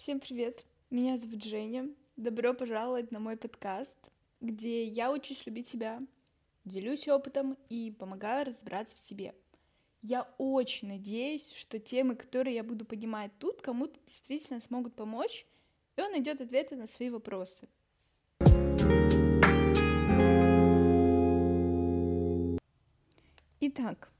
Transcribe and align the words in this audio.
Всем 0.00 0.18
привет! 0.18 0.64
Меня 0.88 1.18
зовут 1.18 1.44
Женя. 1.44 1.86
Добро 2.16 2.54
пожаловать 2.54 3.12
на 3.12 3.20
мой 3.20 3.36
подкаст, 3.36 3.98
где 4.40 4.82
я 4.82 5.12
учусь 5.12 5.44
любить 5.44 5.68
себя, 5.68 6.00
делюсь 6.64 7.06
опытом 7.06 7.58
и 7.68 7.90
помогаю 7.90 8.46
разбираться 8.46 8.96
в 8.96 8.98
себе. 8.98 9.34
Я 10.00 10.26
очень 10.38 10.88
надеюсь, 10.88 11.52
что 11.52 11.78
темы, 11.78 12.16
которые 12.16 12.54
я 12.56 12.64
буду 12.64 12.86
поднимать 12.86 13.30
тут, 13.38 13.60
кому-то 13.60 14.00
действительно 14.06 14.62
смогут 14.62 14.94
помочь, 14.94 15.44
и 15.96 16.00
он 16.00 16.12
найдет 16.12 16.40
ответы 16.40 16.76
на 16.76 16.86
свои 16.86 17.10
вопросы. 17.10 17.68
Итак, 23.60 24.10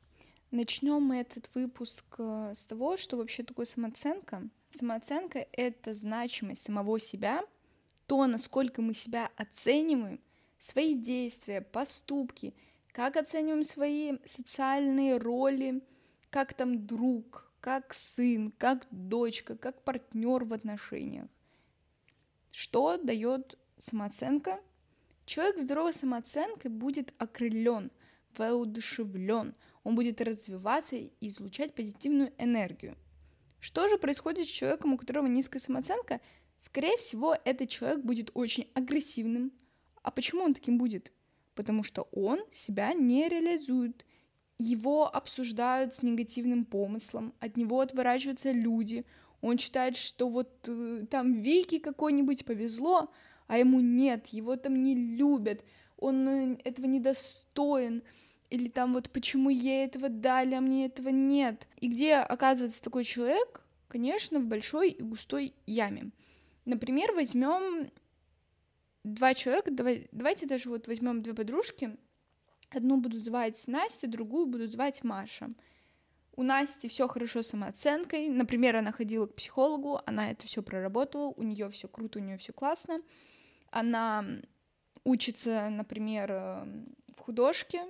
начнем 0.50 1.00
мы 1.00 1.20
этот 1.20 1.48
выпуск 1.54 2.04
э, 2.18 2.52
с 2.54 2.66
того, 2.66 2.98
что 2.98 3.16
вообще 3.16 3.44
такое 3.44 3.64
самооценка. 3.64 4.50
Самооценка— 4.80 5.46
это 5.52 5.92
значимость 5.92 6.62
самого 6.62 6.98
себя, 6.98 7.44
то, 8.06 8.26
насколько 8.26 8.80
мы 8.80 8.94
себя 8.94 9.30
оцениваем, 9.36 10.20
свои 10.58 10.94
действия, 10.94 11.60
поступки, 11.60 12.54
как 12.92 13.18
оцениваем 13.18 13.62
свои 13.62 14.16
социальные 14.24 15.18
роли, 15.18 15.82
как 16.30 16.54
там 16.54 16.86
друг, 16.86 17.52
как 17.60 17.92
сын, 17.92 18.54
как 18.56 18.86
дочка, 18.90 19.54
как 19.54 19.82
партнер 19.82 20.44
в 20.44 20.54
отношениях. 20.54 21.28
Что 22.50 22.96
дает 22.96 23.58
самооценка? 23.76 24.62
Человек 25.26 25.58
с 25.58 25.62
здоровой 25.62 25.92
самооценкой 25.92 26.70
будет 26.70 27.12
окрылен, 27.18 27.90
воодушевлен, 28.34 29.54
он 29.84 29.94
будет 29.94 30.22
развиваться 30.22 30.96
и 30.96 31.12
излучать 31.20 31.74
позитивную 31.74 32.32
энергию. 32.38 32.96
Что 33.60 33.88
же 33.88 33.98
происходит 33.98 34.46
с 34.46 34.50
человеком, 34.50 34.94
у 34.94 34.98
которого 34.98 35.26
низкая 35.26 35.60
самооценка? 35.60 36.20
Скорее 36.58 36.96
всего, 36.96 37.36
этот 37.44 37.68
человек 37.68 38.00
будет 38.00 38.30
очень 38.34 38.66
агрессивным. 38.74 39.52
А 40.02 40.10
почему 40.10 40.42
он 40.42 40.54
таким 40.54 40.78
будет? 40.78 41.12
Потому 41.54 41.82
что 41.82 42.08
он 42.12 42.40
себя 42.52 42.92
не 42.94 43.28
реализует. 43.28 44.04
Его 44.58 45.14
обсуждают 45.14 45.94
с 45.94 46.02
негативным 46.02 46.64
помыслом, 46.64 47.34
от 47.38 47.56
него 47.56 47.80
отворачиваются 47.80 48.52
люди. 48.52 49.06
Он 49.40 49.56
считает, 49.56 49.96
что 49.96 50.28
вот 50.28 50.68
э, 50.68 51.06
там 51.10 51.32
Вики 51.40 51.78
какой-нибудь 51.78 52.44
повезло, 52.44 53.10
а 53.46 53.56
ему 53.56 53.80
нет, 53.80 54.26
его 54.28 54.56
там 54.56 54.82
не 54.82 54.94
любят, 54.94 55.64
он 55.96 56.28
э, 56.28 56.58
этого 56.64 56.84
недостоин 56.84 58.02
или 58.50 58.68
там 58.68 58.92
вот 58.92 59.10
почему 59.10 59.48
ей 59.48 59.86
этого 59.86 60.08
дали, 60.08 60.54
а 60.54 60.60
мне 60.60 60.86
этого 60.86 61.08
нет. 61.08 61.66
И 61.76 61.88
где 61.88 62.16
оказывается 62.16 62.82
такой 62.82 63.04
человек? 63.04 63.62
Конечно, 63.88 64.40
в 64.40 64.46
большой 64.46 64.90
и 64.90 65.02
густой 65.02 65.54
яме. 65.66 66.10
Например, 66.64 67.12
возьмем 67.12 67.90
два 69.04 69.34
человека, 69.34 69.70
давай, 69.70 70.08
давайте 70.12 70.46
даже 70.46 70.68
вот 70.68 70.88
возьмем 70.88 71.22
две 71.22 71.32
подружки. 71.32 71.96
Одну 72.70 72.98
буду 72.98 73.18
звать 73.18 73.62
Настя, 73.66 74.06
другую 74.08 74.46
буду 74.46 74.66
звать 74.68 75.02
Маша. 75.02 75.48
У 76.36 76.42
Насти 76.42 76.88
все 76.88 77.08
хорошо 77.08 77.42
с 77.42 77.48
самооценкой. 77.48 78.28
Например, 78.28 78.76
она 78.76 78.92
ходила 78.92 79.26
к 79.26 79.34
психологу, 79.34 80.00
она 80.06 80.30
это 80.30 80.46
все 80.46 80.62
проработала, 80.62 81.32
у 81.36 81.42
нее 81.42 81.68
все 81.70 81.88
круто, 81.88 82.18
у 82.18 82.22
нее 82.22 82.38
все 82.38 82.52
классно. 82.52 83.00
Она 83.70 84.24
учится, 85.04 85.68
например, 85.70 86.30
в 87.16 87.20
художке, 87.20 87.82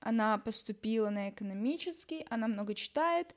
она 0.00 0.38
поступила 0.38 1.10
на 1.10 1.30
экономический, 1.30 2.26
она 2.30 2.48
много 2.48 2.74
читает, 2.74 3.34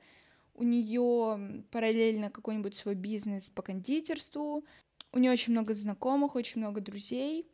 у 0.54 0.62
нее 0.64 1.64
параллельно 1.70 2.30
какой-нибудь 2.30 2.76
свой 2.76 2.94
бизнес 2.94 3.50
по 3.50 3.62
кондитерству, 3.62 4.64
у 5.12 5.18
нее 5.18 5.32
очень 5.32 5.52
много 5.52 5.74
знакомых, 5.74 6.34
очень 6.34 6.60
много 6.60 6.80
друзей, 6.80 7.46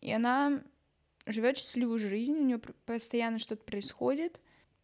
и 0.00 0.12
она 0.12 0.62
живет 1.26 1.56
счастливую 1.56 1.98
жизнь, 1.98 2.32
у 2.32 2.44
нее 2.44 2.60
постоянно 2.86 3.38
что-то 3.38 3.64
происходит. 3.64 4.40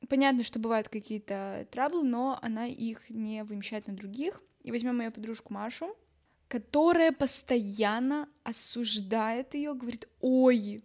Понятно, 0.09 0.43
что 0.43 0.59
бывают 0.59 0.89
какие-то 0.89 1.67
траблы, 1.71 2.05
но 2.05 2.39
она 2.43 2.67
их 2.67 3.09
не 3.09 3.43
вымещает 3.45 3.87
на 3.87 3.95
других. 3.95 4.43
И 4.63 4.71
возьмем 4.71 4.99
мою 4.99 5.13
подружку 5.13 5.53
Машу, 5.53 5.97
которая 6.49 7.13
постоянно 7.13 8.29
осуждает 8.43 9.55
ее, 9.55 9.75
говорит, 9.75 10.09
ой, 10.21 10.83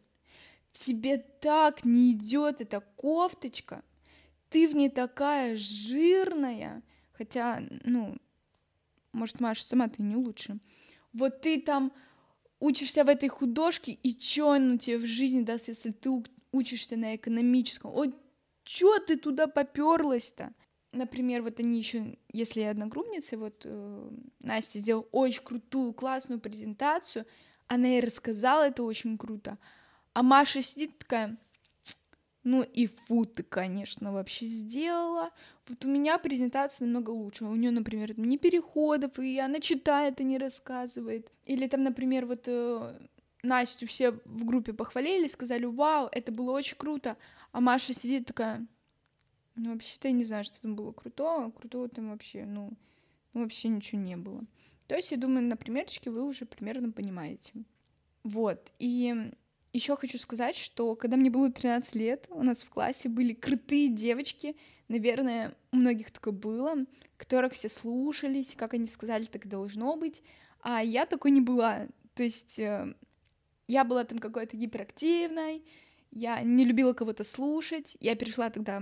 тебе 0.86 1.18
так 1.18 1.84
не 1.84 2.12
идет 2.14 2.62
эта 2.62 2.80
кофточка, 2.80 3.84
ты 4.50 4.68
в 4.68 4.76
ней 4.76 4.90
такая 4.90 5.56
жирная, 5.56 6.82
хотя, 7.12 7.62
ну, 7.84 8.18
может, 9.12 9.40
Маша, 9.40 9.66
сама 9.66 9.90
ты 9.90 10.02
не 10.02 10.16
лучше. 10.16 10.60
Вот 11.14 11.42
ты 11.42 11.62
там 11.62 11.92
учишься 12.60 13.04
в 13.04 13.10
этой 13.10 13.30
художке, 13.30 13.92
и 13.92 14.16
чё 14.16 14.52
оно 14.52 14.78
тебе 14.78 14.98
в 14.98 15.06
жизни 15.06 15.42
даст, 15.42 15.68
если 15.68 15.92
ты 15.92 16.10
учишься 16.52 16.96
на 16.96 17.16
экономическом? 17.16 17.92
Ой, 17.94 18.14
чё 18.64 19.00
ты 19.00 19.18
туда 19.18 19.48
поперлась-то? 19.48 20.54
Например, 20.92 21.44
вот 21.44 21.60
они 21.60 21.78
еще, 21.78 22.18
если 22.32 22.62
одногруппницы, 22.62 23.38
вот 23.38 23.62
э, 23.66 24.10
Настя 24.40 24.80
сделала 24.80 25.08
очень 25.12 25.44
крутую, 25.44 25.94
классную 25.94 26.40
презентацию, 26.40 27.26
она 27.68 27.88
ей 27.88 28.00
рассказала 28.00 28.64
это 28.64 28.82
очень 28.82 29.18
круто, 29.18 29.60
а 30.20 30.22
Маша 30.22 30.62
сидит 30.62 30.98
такая, 30.98 31.38
ну 32.44 32.62
и 32.62 32.88
фу 32.88 33.24
ты, 33.24 33.42
конечно, 33.42 34.12
вообще 34.12 34.48
сделала. 34.48 35.30
Вот 35.66 35.86
у 35.86 35.88
меня 35.88 36.18
презентация 36.18 36.88
намного 36.88 37.12
лучше. 37.12 37.46
У 37.46 37.56
нее, 37.56 37.72
например, 37.72 38.20
не 38.20 38.38
переходов, 38.38 39.18
и 39.18 39.40
она 39.40 39.62
читает, 39.62 40.20
а 40.20 40.24
не 40.24 40.38
рассказывает. 40.38 41.32
Или 41.46 41.70
там, 41.70 41.84
например, 41.84 42.26
вот 42.26 42.44
э, 42.48 43.00
Настю 43.44 43.88
все 43.88 44.12
в 44.12 44.44
группе 44.44 44.74
похвалили, 44.74 45.30
сказали, 45.30 45.64
вау, 45.64 46.10
это 46.12 46.34
было 46.34 46.52
очень 46.52 46.76
круто. 46.76 47.16
А 47.54 47.62
Маша 47.62 47.94
сидит 47.94 48.26
такая, 48.26 48.68
ну 49.56 49.72
вообще-то 49.72 50.10
я 50.10 50.14
не 50.14 50.26
знаю, 50.26 50.44
что 50.44 50.60
там 50.62 50.76
было 50.76 50.92
крутого, 50.92 51.50
крутого 51.52 51.88
там 51.88 52.10
вообще, 52.10 52.44
ну 52.44 52.74
вообще 53.32 53.70
ничего 53.70 54.02
не 54.02 54.18
было. 54.18 54.44
То 54.88 54.98
есть, 54.98 55.12
я 55.12 55.18
думаю, 55.18 55.46
на 55.46 55.56
примерчике 55.56 56.10
вы 56.10 56.24
уже 56.24 56.46
примерно 56.46 56.92
понимаете. 56.92 57.54
Вот, 58.26 58.70
и 58.80 59.32
еще 59.74 59.96
хочу 59.96 60.18
сказать, 60.18 60.56
что 60.56 60.96
когда 60.96 61.18
мне 61.18 61.30
было 61.30 61.52
13 61.52 61.96
лет, 61.96 62.28
у 62.30 62.44
нас 62.44 62.62
в 62.62 62.70
классе 62.70 63.10
были 63.10 63.34
крутые 63.34 63.90
девочки, 63.90 64.56
наверное, 64.88 65.56
у 65.72 65.78
многих 65.78 66.12
такое 66.12 66.34
было, 66.34 66.76
которых 67.18 67.54
все 67.54 67.70
слушались, 67.70 68.56
как 68.56 68.74
они 68.74 68.88
сказали, 68.88 69.26
так 69.26 69.46
и 69.46 69.50
должно 69.50 69.96
быть, 69.96 70.24
а 70.62 70.82
я 70.84 71.06
такой 71.06 71.32
не 71.32 71.42
была, 71.42 71.88
то 72.16 72.24
есть 72.24 72.58
э, 72.60 72.94
я 73.68 73.84
была 73.84 74.04
там 74.04 74.20
какой-то 74.20 74.58
гиперактивной, 74.58 75.64
я 76.12 76.42
не 76.42 76.66
любила 76.66 76.94
кого-то 76.94 77.24
слушать, 77.24 77.96
я 78.00 78.16
перешла 78.16 78.50
тогда 78.50 78.82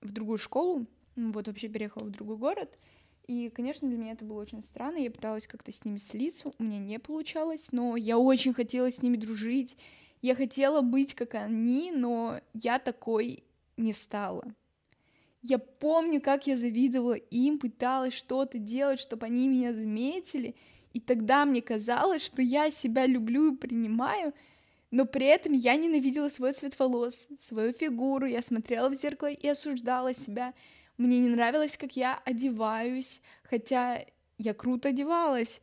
в 0.00 0.12
другую 0.12 0.38
школу, 0.38 0.86
вот 1.14 1.46
вообще 1.46 1.68
переехала 1.68 2.04
в 2.04 2.10
другой 2.10 2.36
город, 2.36 2.78
и, 3.26 3.48
конечно, 3.50 3.88
для 3.88 3.98
меня 3.98 4.12
это 4.12 4.24
было 4.24 4.42
очень 4.42 4.62
странно. 4.62 4.98
Я 4.98 5.10
пыталась 5.10 5.46
как-то 5.46 5.72
с 5.72 5.84
ними 5.84 5.98
слиться, 5.98 6.50
у 6.58 6.62
меня 6.62 6.78
не 6.78 6.98
получалось, 6.98 7.68
но 7.72 7.96
я 7.96 8.18
очень 8.18 8.52
хотела 8.52 8.90
с 8.90 9.02
ними 9.02 9.16
дружить. 9.16 9.76
Я 10.22 10.34
хотела 10.34 10.80
быть 10.80 11.14
как 11.14 11.34
они, 11.34 11.92
но 11.92 12.40
я 12.52 12.78
такой 12.78 13.44
не 13.76 13.92
стала. 13.92 14.44
Я 15.42 15.58
помню, 15.58 16.22
как 16.22 16.46
я 16.46 16.56
завидовала 16.56 17.14
им, 17.14 17.58
пыталась 17.58 18.14
что-то 18.14 18.58
делать, 18.58 18.98
чтобы 18.98 19.26
они 19.26 19.48
меня 19.48 19.74
заметили, 19.74 20.54
и 20.94 21.00
тогда 21.00 21.44
мне 21.44 21.60
казалось, 21.60 22.22
что 22.22 22.40
я 22.40 22.70
себя 22.70 23.04
люблю 23.04 23.52
и 23.52 23.56
принимаю, 23.56 24.32
но 24.90 25.04
при 25.04 25.26
этом 25.26 25.52
я 25.52 25.76
ненавидела 25.76 26.28
свой 26.28 26.52
цвет 26.52 26.78
волос, 26.78 27.26
свою 27.38 27.72
фигуру, 27.72 28.26
я 28.26 28.40
смотрела 28.40 28.88
в 28.88 28.94
зеркало 28.94 29.28
и 29.28 29.46
осуждала 29.46 30.14
себя, 30.14 30.54
мне 30.96 31.18
не 31.18 31.28
нравилось, 31.28 31.76
как 31.76 31.96
я 31.96 32.20
одеваюсь, 32.24 33.20
хотя 33.42 34.04
я 34.38 34.54
круто 34.54 34.90
одевалась, 34.90 35.60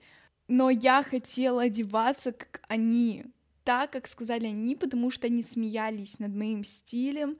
но 0.48 0.70
я 0.70 1.04
хотела 1.04 1.64
одеваться, 1.64 2.32
как 2.32 2.62
они, 2.68 3.26
так, 3.64 3.92
как 3.92 4.08
сказали 4.08 4.48
они, 4.48 4.76
потому 4.76 5.12
что 5.12 5.28
они 5.28 5.44
смеялись 5.44 6.20
над 6.20 6.36
моим 6.36 6.64
стилем, 6.64 7.38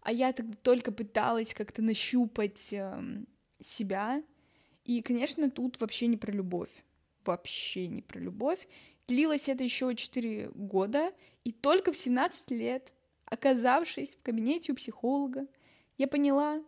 а 0.00 0.12
я 0.12 0.32
тогда 0.32 0.56
только 0.62 0.92
пыталась 0.92 1.54
как-то 1.54 1.82
нащупать 1.82 2.72
э, 2.72 3.02
себя. 3.60 4.22
И, 4.84 5.02
конечно, 5.02 5.50
тут 5.50 5.80
вообще 5.80 6.06
не 6.06 6.16
про 6.16 6.32
любовь. 6.32 6.70
Вообще 7.24 7.88
не 7.88 8.02
про 8.02 8.18
любовь. 8.18 8.68
Длилось 9.08 9.48
это 9.48 9.64
еще 9.64 9.94
4 9.94 10.50
года, 10.54 11.12
и 11.42 11.52
только 11.52 11.92
в 11.92 11.96
17 11.96 12.50
лет, 12.52 12.92
оказавшись 13.24 14.14
в 14.14 14.22
кабинете 14.22 14.72
у 14.72 14.76
психолога, 14.76 15.46
я 15.96 16.08
поняла, 16.08 16.62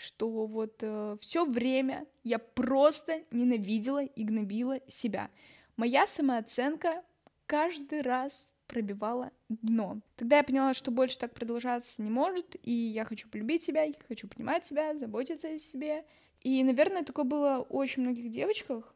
что 0.00 0.46
вот 0.46 0.76
э, 0.80 1.16
все 1.20 1.44
время 1.44 2.06
я 2.24 2.38
просто 2.38 3.22
ненавидела 3.30 4.04
и 4.04 4.24
гнобила 4.24 4.80
себя. 4.88 5.30
Моя 5.76 6.06
самооценка 6.06 7.02
каждый 7.46 8.00
раз 8.00 8.52
пробивала 8.66 9.32
дно. 9.48 10.00
Тогда 10.16 10.38
я 10.38 10.44
поняла, 10.44 10.74
что 10.74 10.90
больше 10.90 11.18
так 11.18 11.34
продолжаться 11.34 12.02
не 12.02 12.10
может, 12.10 12.56
и 12.62 12.72
я 12.72 13.04
хочу 13.04 13.28
полюбить 13.28 13.64
себя, 13.64 13.82
я 13.82 13.94
хочу 14.08 14.28
понимать 14.28 14.64
себя, 14.64 14.96
заботиться 14.96 15.48
о 15.48 15.58
себе. 15.58 16.04
И, 16.40 16.62
наверное, 16.62 17.04
такое 17.04 17.24
было 17.24 17.66
у 17.68 17.76
очень 17.76 18.02
многих 18.02 18.30
девочках, 18.30 18.94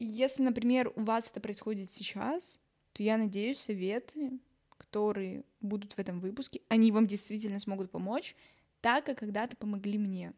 если, 0.00 0.44
например, 0.44 0.92
у 0.94 1.02
вас 1.02 1.28
это 1.30 1.40
происходит 1.40 1.90
сейчас, 1.90 2.60
то 2.92 3.02
я 3.02 3.18
надеюсь, 3.18 3.58
советы, 3.58 4.38
которые 4.76 5.44
будут 5.60 5.94
в 5.94 5.98
этом 5.98 6.20
выпуске, 6.20 6.60
они 6.68 6.92
вам 6.92 7.06
действительно 7.06 7.58
смогут 7.58 7.90
помочь, 7.90 8.36
так 8.80 9.06
как 9.06 9.18
когда-то 9.18 9.56
помогли 9.56 9.98
мне. 9.98 10.32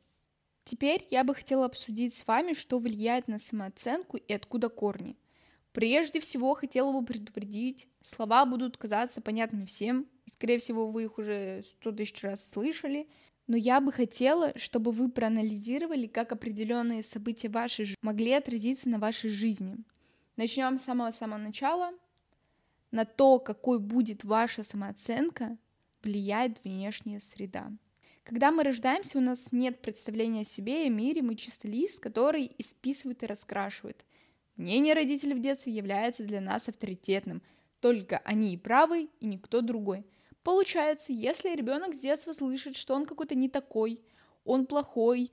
Теперь 0.64 1.06
я 1.10 1.24
бы 1.24 1.34
хотела 1.34 1.66
обсудить 1.66 2.14
с 2.14 2.26
вами, 2.26 2.52
что 2.52 2.78
влияет 2.78 3.28
на 3.28 3.38
самооценку 3.38 4.16
и 4.16 4.32
откуда 4.32 4.68
корни. 4.68 5.16
Прежде 5.72 6.20
всего, 6.20 6.54
хотела 6.54 6.92
бы 6.92 7.04
предупредить, 7.04 7.88
слова 8.00 8.44
будут 8.44 8.76
казаться 8.76 9.20
понятными 9.20 9.66
всем, 9.66 10.06
и, 10.26 10.30
скорее 10.30 10.58
всего, 10.58 10.90
вы 10.90 11.04
их 11.04 11.18
уже 11.18 11.62
сто 11.62 11.92
тысяч 11.92 12.22
раз 12.22 12.48
слышали, 12.48 13.08
но 13.46 13.56
я 13.56 13.80
бы 13.80 13.92
хотела, 13.92 14.56
чтобы 14.56 14.92
вы 14.92 15.10
проанализировали, 15.10 16.06
как 16.06 16.32
определенные 16.32 17.02
события 17.02 17.48
вашей 17.48 17.84
жизни 17.84 17.98
могли 18.02 18.32
отразиться 18.32 18.88
на 18.88 18.98
вашей 18.98 19.30
жизни. 19.30 19.78
Начнем 20.36 20.78
с 20.78 20.84
самого-самого 20.84 21.38
начала. 21.38 21.92
На 22.90 23.04
то, 23.04 23.38
какой 23.38 23.78
будет 23.78 24.24
ваша 24.24 24.62
самооценка, 24.62 25.56
влияет 26.02 26.62
внешняя 26.64 27.20
среда. 27.20 27.72
Когда 28.24 28.50
мы 28.50 28.62
рождаемся, 28.62 29.18
у 29.18 29.20
нас 29.20 29.50
нет 29.50 29.80
представления 29.80 30.42
о 30.42 30.44
себе 30.44 30.84
и 30.84 30.86
о 30.86 30.90
мире, 30.90 31.22
мы 31.22 31.36
чисто 31.36 31.68
лист, 31.68 32.00
который 32.00 32.54
исписывает 32.58 33.22
и 33.22 33.26
раскрашивает. 33.26 34.04
Мнение 34.56 34.94
родителей 34.94 35.34
в 35.34 35.40
детстве 35.40 35.72
является 35.72 36.22
для 36.22 36.40
нас 36.40 36.68
авторитетным, 36.68 37.42
только 37.80 38.18
они 38.18 38.52
и 38.52 38.58
правы, 38.58 39.08
и 39.18 39.26
никто 39.26 39.62
другой. 39.62 40.06
Получается, 40.42 41.12
если 41.12 41.54
ребенок 41.54 41.94
с 41.94 41.98
детства 41.98 42.32
слышит, 42.32 42.76
что 42.76 42.94
он 42.94 43.06
какой-то 43.06 43.34
не 43.34 43.48
такой, 43.48 44.00
он 44.44 44.66
плохой, 44.66 45.32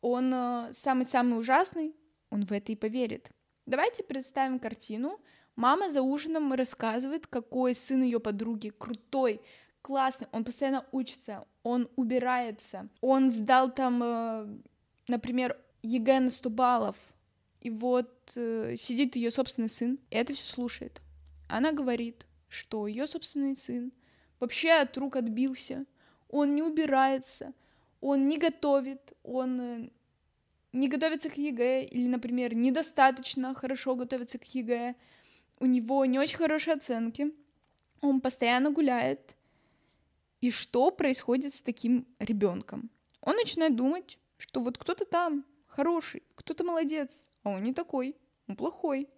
он 0.00 0.32
э, 0.34 0.72
самый-самый 0.74 1.38
ужасный, 1.38 1.94
он 2.30 2.44
в 2.44 2.52
это 2.52 2.72
и 2.72 2.76
поверит. 2.76 3.30
Давайте 3.66 4.02
представим 4.02 4.58
картину. 4.58 5.20
Мама 5.56 5.90
за 5.90 6.02
ужином 6.02 6.52
рассказывает, 6.52 7.26
какой 7.26 7.74
сын 7.74 8.02
ее 8.02 8.20
подруги 8.20 8.70
крутой, 8.70 9.40
классный, 9.84 10.28
он 10.32 10.44
постоянно 10.44 10.86
учится, 10.92 11.44
он 11.62 11.88
убирается, 11.94 12.88
он 13.02 13.30
сдал 13.30 13.70
там, 13.70 14.02
э, 14.02 14.46
например, 15.08 15.58
ЕГЭ 15.82 16.20
на 16.20 16.30
100 16.30 16.50
баллов, 16.50 16.96
и 17.60 17.68
вот 17.68 18.32
э, 18.34 18.76
сидит 18.78 19.14
ее 19.14 19.30
собственный 19.30 19.68
сын, 19.68 19.98
и 20.10 20.16
это 20.16 20.32
все 20.32 20.46
слушает. 20.50 21.02
Она 21.48 21.72
говорит, 21.72 22.26
что 22.48 22.86
ее 22.86 23.06
собственный 23.06 23.54
сын 23.54 23.92
вообще 24.40 24.70
от 24.70 24.96
рук 24.96 25.16
отбился, 25.16 25.84
он 26.30 26.54
не 26.54 26.62
убирается, 26.62 27.52
он 28.00 28.26
не 28.26 28.38
готовит, 28.38 29.12
он 29.22 29.60
э, 29.60 29.90
не 30.72 30.88
готовится 30.88 31.28
к 31.28 31.36
ЕГЭ, 31.36 31.84
или, 31.84 32.08
например, 32.08 32.54
недостаточно 32.54 33.54
хорошо 33.54 33.96
готовится 33.96 34.38
к 34.38 34.44
ЕГЭ, 34.44 34.94
у 35.60 35.66
него 35.66 36.06
не 36.06 36.18
очень 36.18 36.38
хорошие 36.38 36.74
оценки, 36.74 37.34
он 38.00 38.22
постоянно 38.22 38.70
гуляет, 38.70 39.36
и 40.44 40.50
что 40.50 40.90
происходит 40.90 41.54
с 41.54 41.62
таким 41.62 42.06
ребенком? 42.18 42.90
Он 43.22 43.34
начинает 43.34 43.76
думать, 43.76 44.18
что 44.36 44.60
вот 44.60 44.76
кто-то 44.76 45.06
там 45.06 45.46
хороший, 45.66 46.22
кто-то 46.34 46.64
молодец, 46.64 47.30
а 47.44 47.48
он 47.48 47.62
не 47.62 47.72
такой, 47.72 48.14
он 48.46 48.54
плохой. 48.56 49.08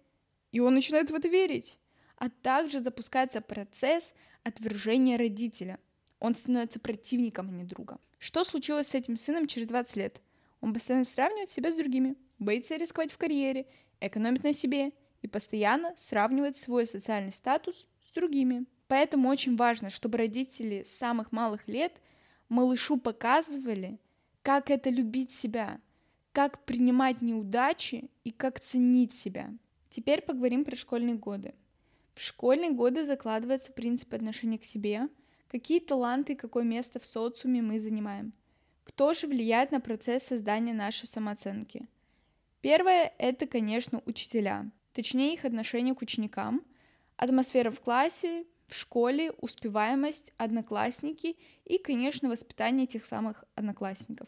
И 0.53 0.61
он 0.61 0.73
начинает 0.73 1.11
в 1.11 1.13
это 1.13 1.27
верить. 1.27 1.79
А 2.15 2.29
также 2.29 2.79
запускается 2.79 3.41
процесс 3.41 4.13
отвержения 4.43 5.17
родителя. 5.17 5.79
Он 6.21 6.33
становится 6.33 6.79
противником, 6.79 7.49
а 7.49 7.51
не 7.51 7.65
другом. 7.65 7.99
Что 8.19 8.45
случилось 8.45 8.87
с 8.87 8.95
этим 8.95 9.17
сыном 9.17 9.47
через 9.47 9.67
20 9.67 9.97
лет? 9.97 10.21
Он 10.61 10.73
постоянно 10.73 11.03
сравнивает 11.03 11.49
себя 11.49 11.73
с 11.73 11.75
другими, 11.75 12.15
боится 12.39 12.77
рисковать 12.77 13.11
в 13.11 13.17
карьере, 13.17 13.65
экономит 13.99 14.43
на 14.43 14.53
себе 14.53 14.93
и 15.21 15.27
постоянно 15.27 15.93
сравнивает 15.97 16.55
свой 16.55 16.87
социальный 16.87 17.33
статус 17.33 17.85
с 18.07 18.13
другими. 18.13 18.65
Поэтому 18.87 19.29
очень 19.29 19.55
важно, 19.55 19.89
чтобы 19.89 20.17
родители 20.17 20.83
с 20.83 20.95
самых 20.95 21.31
малых 21.31 21.67
лет 21.67 21.93
малышу 22.49 22.97
показывали, 22.97 23.99
как 24.41 24.69
это 24.69 24.89
любить 24.89 25.31
себя, 25.31 25.79
как 26.31 26.63
принимать 26.65 27.21
неудачи 27.21 28.09
и 28.23 28.31
как 28.31 28.59
ценить 28.59 29.13
себя. 29.13 29.51
Теперь 29.89 30.21
поговорим 30.21 30.63
про 30.63 30.75
школьные 30.75 31.15
годы. 31.15 31.53
В 32.13 32.21
школьные 32.21 32.71
годы 32.71 33.05
закладывается 33.05 33.71
принцип 33.71 34.13
отношения 34.13 34.57
к 34.57 34.65
себе, 34.65 35.09
какие 35.49 35.79
таланты 35.79 36.33
и 36.33 36.37
какое 36.37 36.63
место 36.63 36.99
в 36.99 37.05
социуме 37.05 37.61
мы 37.61 37.79
занимаем. 37.79 38.33
Кто 38.83 39.13
же 39.13 39.27
влияет 39.27 39.71
на 39.71 39.81
процесс 39.81 40.23
создания 40.23 40.73
нашей 40.73 41.07
самооценки? 41.07 41.87
Первое– 42.61 43.13
это, 43.17 43.45
конечно, 43.45 44.01
учителя, 44.05 44.71
точнее 44.93 45.33
их 45.33 45.45
отношение 45.45 45.93
к 45.93 46.01
ученикам, 46.01 46.63
атмосфера 47.17 47.69
в 47.69 47.79
классе, 47.81 48.45
в 48.67 48.75
школе, 48.75 49.31
успеваемость, 49.39 50.33
одноклассники 50.37 51.37
и, 51.65 51.77
конечно, 51.77 52.29
воспитание 52.29 52.83
этих 52.83 53.05
самых 53.05 53.43
одноклассников. 53.55 54.27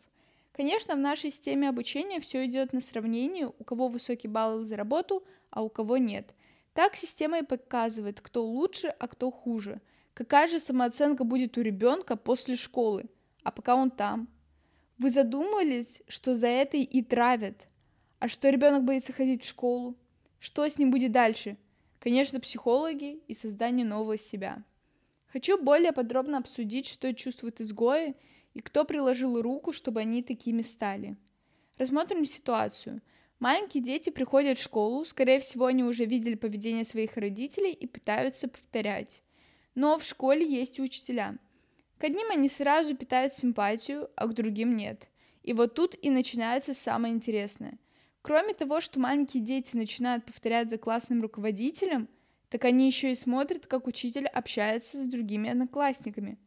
Конечно, 0.52 0.96
в 0.96 1.00
нашей 1.00 1.32
системе 1.32 1.70
обучения 1.70 2.20
все 2.20 2.46
идет 2.46 2.74
на 2.74 2.82
сравнение, 2.82 3.48
у 3.48 3.64
кого 3.64 3.88
высокий 3.88 4.28
балл 4.28 4.64
за 4.64 4.76
работу, 4.76 5.24
а 5.52 5.62
у 5.62 5.70
кого 5.70 5.98
нет. 5.98 6.34
Так 6.74 6.96
система 6.96 7.40
и 7.40 7.46
показывает, 7.46 8.22
кто 8.22 8.46
лучше, 8.46 8.88
а 8.88 9.08
кто 9.08 9.32
хуже. 9.32 9.82
Какая 10.14 10.48
же 10.48 10.60
самооценка 10.60 11.24
будет 11.24 11.58
у 11.58 11.62
ребенка 11.62 12.16
после 12.16 12.56
школы, 12.56 13.06
а 13.44 13.52
пока 13.52 13.76
он 13.76 13.90
там. 13.90 14.28
Вы 14.98 15.10
задумывались, 15.10 16.02
что 16.08 16.36
за 16.36 16.48
это 16.48 16.76
и 16.76 17.02
травят? 17.02 17.68
А 18.20 18.28
что 18.28 18.50
ребенок 18.50 18.84
боится 18.84 19.14
ходить 19.14 19.44
в 19.44 19.48
школу? 19.48 19.96
Что 20.40 20.68
с 20.68 20.78
ним 20.78 20.92
будет 20.92 21.14
дальше? 21.14 21.56
Конечно, 22.00 22.40
психологи 22.40 23.20
и 23.28 23.34
создание 23.34 23.86
нового 23.86 24.18
себя. 24.18 24.64
Хочу 25.28 25.62
более 25.62 25.92
подробно 25.92 26.38
обсудить, 26.38 26.88
что 26.88 27.14
чувствуют 27.14 27.60
изгои 27.60 28.16
и 28.54 28.62
кто 28.62 28.86
приложил 28.86 29.42
руку, 29.42 29.74
чтобы 29.74 30.00
они 30.00 30.24
такими 30.24 30.62
стали. 30.62 31.18
Рассмотрим 31.78 32.26
ситуацию. 32.26 33.02
Маленькие 33.40 33.84
дети 33.84 34.10
приходят 34.10 34.58
в 34.58 34.64
школу, 34.64 35.06
скорее 35.06 35.40
всего, 35.40 35.66
они 35.66 35.84
уже 35.84 36.06
видели 36.06 36.36
поведение 36.36 36.84
своих 36.84 37.16
родителей 37.16 37.74
и 37.74 37.86
пытаются 37.86 38.48
повторять. 38.48 39.22
Но 39.76 39.98
в 39.98 40.04
школе 40.04 40.46
есть 40.46 40.80
учителя. 40.80 41.38
К 41.98 42.06
одним 42.06 42.32
они 42.32 42.50
сразу 42.50 42.96
питают 42.96 43.34
симпатию, 43.34 44.10
а 44.16 44.28
к 44.28 44.34
другим 44.34 44.76
нет. 44.76 45.10
И 45.44 45.54
вот 45.54 45.76
тут 45.76 45.96
и 46.02 46.10
начинается 46.10 46.74
самое 46.74 47.14
интересное– 47.14 47.78
Кроме 48.22 48.54
того, 48.54 48.82
что 48.82 49.00
маленькие 49.00 49.42
дети 49.44 49.76
начинают 49.76 50.26
повторять 50.26 50.70
за 50.70 50.78
классным 50.78 51.22
руководителем, 51.22 52.10
так 52.50 52.66
они 52.66 52.88
еще 52.88 53.12
и 53.12 53.16
смотрят, 53.16 53.68
как 53.68 53.88
учитель 53.88 54.26
общается 54.28 54.98
с 54.98 55.08
другими 55.08 55.50
одноклассниками. 55.50 56.38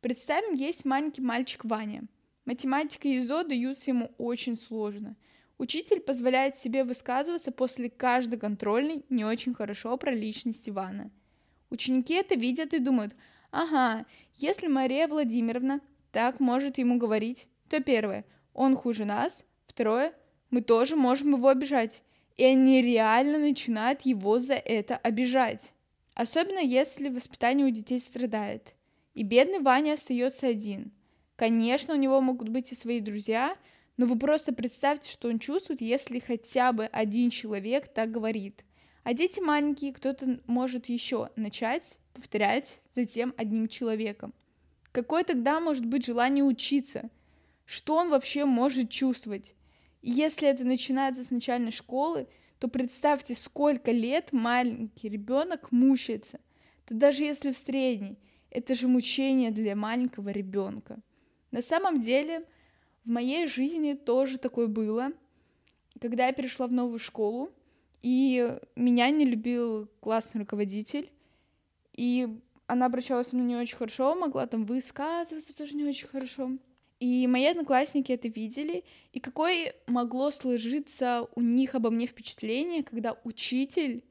Представим, 0.00 0.54
есть 0.54 0.84
маленький 0.84 1.20
мальчик 1.20 1.64
Ваня. 1.64 2.04
Математика 2.44 3.06
и 3.06 3.18
ИЗО 3.18 3.44
даются 3.44 3.90
ему 3.90 4.10
очень 4.18 4.58
сложно. 4.58 5.16
Учитель 5.58 6.00
позволяет 6.00 6.56
себе 6.56 6.82
высказываться 6.82 7.52
после 7.52 7.88
каждой 7.88 8.38
контрольной 8.38 9.04
не 9.10 9.24
очень 9.24 9.54
хорошо 9.54 9.96
про 9.96 10.12
личность 10.12 10.68
Ивана. 10.68 11.12
Ученики 11.70 12.14
это 12.14 12.34
видят 12.34 12.74
и 12.74 12.80
думают, 12.80 13.14
ага, 13.52 14.06
если 14.34 14.66
Мария 14.66 15.06
Владимировна 15.06 15.80
так 16.10 16.40
может 16.40 16.78
ему 16.78 16.98
говорить, 16.98 17.46
то 17.68 17.80
первое, 17.80 18.24
он 18.54 18.74
хуже 18.74 19.04
нас, 19.04 19.44
второе, 19.66 20.14
мы 20.52 20.60
тоже 20.62 20.94
можем 20.94 21.34
его 21.34 21.48
обижать. 21.48 22.04
И 22.36 22.44
они 22.44 22.80
реально 22.80 23.38
начинают 23.38 24.02
его 24.02 24.38
за 24.38 24.54
это 24.54 24.96
обижать. 24.96 25.72
Особенно 26.14 26.60
если 26.60 27.08
воспитание 27.08 27.66
у 27.66 27.70
детей 27.70 27.98
страдает. 27.98 28.74
И 29.14 29.22
бедный 29.22 29.60
Ваня 29.60 29.94
остается 29.94 30.46
один. 30.46 30.92
Конечно, 31.36 31.94
у 31.94 31.98
него 31.98 32.20
могут 32.20 32.48
быть 32.48 32.70
и 32.70 32.74
свои 32.74 33.00
друзья, 33.00 33.56
но 33.96 34.06
вы 34.06 34.18
просто 34.18 34.52
представьте, 34.52 35.10
что 35.10 35.28
он 35.28 35.38
чувствует, 35.38 35.80
если 35.80 36.18
хотя 36.18 36.72
бы 36.72 36.86
один 36.86 37.30
человек 37.30 37.92
так 37.92 38.10
говорит. 38.10 38.64
А 39.04 39.14
дети 39.14 39.40
маленькие, 39.40 39.92
кто-то 39.92 40.38
может 40.46 40.86
еще 40.86 41.30
начать 41.34 41.98
повторять 42.12 42.78
за 42.94 43.06
тем 43.06 43.34
одним 43.36 43.68
человеком. 43.68 44.34
Какое 44.92 45.24
тогда 45.24 45.60
может 45.60 45.86
быть 45.86 46.04
желание 46.04 46.44
учиться? 46.44 47.10
Что 47.64 47.96
он 47.96 48.10
вообще 48.10 48.44
может 48.44 48.90
чувствовать? 48.90 49.54
Если 50.02 50.48
это 50.48 50.64
начинается 50.64 51.22
с 51.22 51.30
начальной 51.30 51.70
школы, 51.70 52.26
то 52.58 52.68
представьте, 52.68 53.34
сколько 53.34 53.92
лет 53.92 54.32
маленький 54.32 55.08
ребенок 55.08 55.70
мучается. 55.70 56.40
То 56.86 56.94
даже 56.94 57.22
если 57.22 57.52
в 57.52 57.56
средней, 57.56 58.18
это 58.50 58.74
же 58.74 58.88
мучение 58.88 59.52
для 59.52 59.76
маленького 59.76 60.30
ребенка. 60.30 61.00
На 61.52 61.62
самом 61.62 62.00
деле, 62.00 62.44
в 63.04 63.10
моей 63.10 63.46
жизни 63.46 63.94
тоже 63.94 64.38
такое 64.38 64.66
было, 64.66 65.12
когда 66.00 66.26
я 66.26 66.32
перешла 66.32 66.66
в 66.66 66.72
новую 66.72 66.98
школу, 66.98 67.50
и 68.02 68.58
меня 68.74 69.10
не 69.10 69.24
любил 69.24 69.88
классный 70.00 70.40
руководитель, 70.40 71.10
и 71.92 72.28
она 72.66 72.86
обращалась 72.86 73.28
со 73.28 73.36
мной 73.36 73.48
не 73.48 73.56
очень 73.56 73.76
хорошо, 73.76 74.14
могла 74.14 74.46
там 74.46 74.64
высказываться 74.64 75.56
тоже 75.56 75.76
не 75.76 75.84
очень 75.84 76.08
хорошо. 76.08 76.52
И 77.02 77.26
мои 77.26 77.46
одноклассники 77.46 78.12
это 78.12 78.28
видели, 78.28 78.84
и 79.12 79.18
какое 79.18 79.74
могло 79.88 80.30
сложиться 80.30 81.26
у 81.34 81.40
них 81.40 81.74
обо 81.74 81.90
мне 81.90 82.06
впечатление, 82.06 82.84
когда 82.84 83.18
учитель 83.24 84.04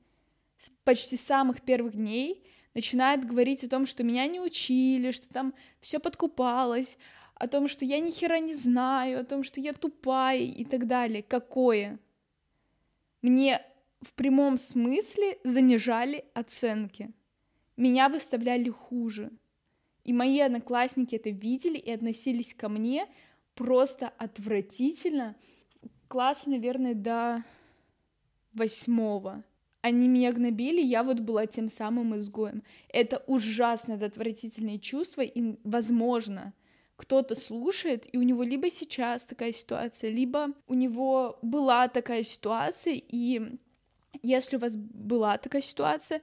почти 0.83 1.15
с 1.15 1.21
самых 1.21 1.61
первых 1.61 1.93
дней 1.93 2.43
начинает 2.73 3.23
говорить 3.23 3.63
о 3.63 3.69
том, 3.69 3.85
что 3.85 4.03
меня 4.03 4.27
не 4.27 4.41
учили, 4.41 5.11
что 5.11 5.29
там 5.29 5.53
все 5.79 5.99
подкупалось, 5.99 6.97
о 7.35 7.47
том, 7.47 7.69
что 7.69 7.85
я 7.85 8.01
ни 8.01 8.11
хера 8.11 8.39
не 8.39 8.55
знаю, 8.55 9.21
о 9.21 9.23
том, 9.23 9.45
что 9.45 9.61
я 9.61 9.71
тупая 9.71 10.41
и 10.41 10.65
так 10.65 10.85
далее. 10.85 11.23
Какое? 11.23 11.97
Мне 13.21 13.61
в 14.01 14.11
прямом 14.15 14.57
смысле 14.57 15.39
занижали 15.45 16.25
оценки. 16.33 17.09
Меня 17.77 18.09
выставляли 18.09 18.69
хуже. 18.69 19.31
И 20.03 20.13
мои 20.13 20.39
одноклассники 20.39 21.15
это 21.15 21.29
видели 21.29 21.77
и 21.77 21.91
относились 21.91 22.53
ко 22.53 22.69
мне 22.69 23.07
просто 23.55 24.09
отвратительно. 24.17 25.35
Класс, 26.07 26.45
наверное, 26.45 26.93
до 26.93 27.43
восьмого. 28.53 29.43
Они 29.81 30.07
меня 30.07 30.31
гнобили, 30.31 30.81
я 30.81 31.03
вот 31.03 31.19
была 31.21 31.47
тем 31.47 31.69
самым 31.69 32.15
изгоем. 32.15 32.63
Это 32.89 33.23
ужасно, 33.27 33.93
это 33.93 34.05
отвратительные 34.05 34.79
чувства, 34.79 35.21
и, 35.21 35.55
возможно, 35.63 36.53
кто-то 36.95 37.35
слушает, 37.35 38.07
и 38.13 38.17
у 38.17 38.21
него 38.21 38.43
либо 38.43 38.69
сейчас 38.69 39.25
такая 39.25 39.51
ситуация, 39.51 40.11
либо 40.11 40.49
у 40.67 40.75
него 40.75 41.39
была 41.41 41.87
такая 41.87 42.21
ситуация, 42.21 42.93
и 42.93 43.57
если 44.21 44.57
у 44.57 44.59
вас 44.59 44.75
была 44.75 45.39
такая 45.39 45.63
ситуация, 45.63 46.21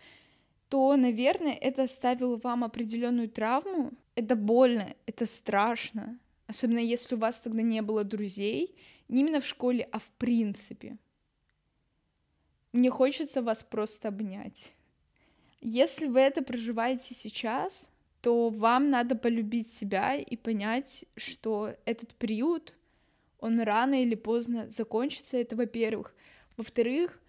то, 0.68 0.96
наверное, 0.96 1.54
это 1.54 1.84
оставило 1.84 2.36
вам 2.36 2.64
определенную 2.64 3.28
травму. 3.28 3.92
Это 4.14 4.36
больно, 4.36 4.94
это 5.06 5.26
страшно. 5.26 6.18
Особенно 6.46 6.78
если 6.78 7.14
у 7.14 7.18
вас 7.18 7.40
тогда 7.40 7.62
не 7.62 7.82
было 7.82 8.04
друзей, 8.04 8.74
не 9.08 9.20
именно 9.20 9.40
в 9.40 9.46
школе, 9.46 9.88
а 9.92 9.98
в 9.98 10.10
принципе. 10.18 10.98
Мне 12.72 12.90
хочется 12.90 13.42
вас 13.42 13.62
просто 13.62 14.08
обнять. 14.08 14.74
Если 15.60 16.06
вы 16.06 16.20
это 16.20 16.42
проживаете 16.42 17.14
сейчас, 17.14 17.90
то 18.20 18.50
вам 18.50 18.90
надо 18.90 19.14
полюбить 19.14 19.72
себя 19.72 20.14
и 20.14 20.36
понять, 20.36 21.04
что 21.16 21.74
этот 21.84 22.14
период, 22.14 22.74
он 23.40 23.60
рано 23.60 24.02
или 24.02 24.14
поздно 24.14 24.68
закончится, 24.68 25.36
это 25.36 25.56
во-первых. 25.56 26.14
Во-вторых, 26.56 27.20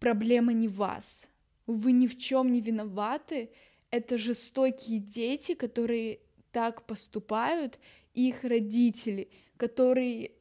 проблема 0.00 0.52
не 0.52 0.68
вас, 0.68 1.28
вы 1.68 1.92
ни 1.92 2.06
в 2.06 2.18
чем 2.18 2.50
не 2.50 2.60
виноваты, 2.60 3.50
это 3.90 4.18
жестокие 4.18 4.98
дети, 4.98 5.54
которые 5.54 6.18
так 6.50 6.86
поступают, 6.86 7.78
и 8.14 8.28
их 8.28 8.42
родители, 8.42 9.28
которые, 9.56 10.32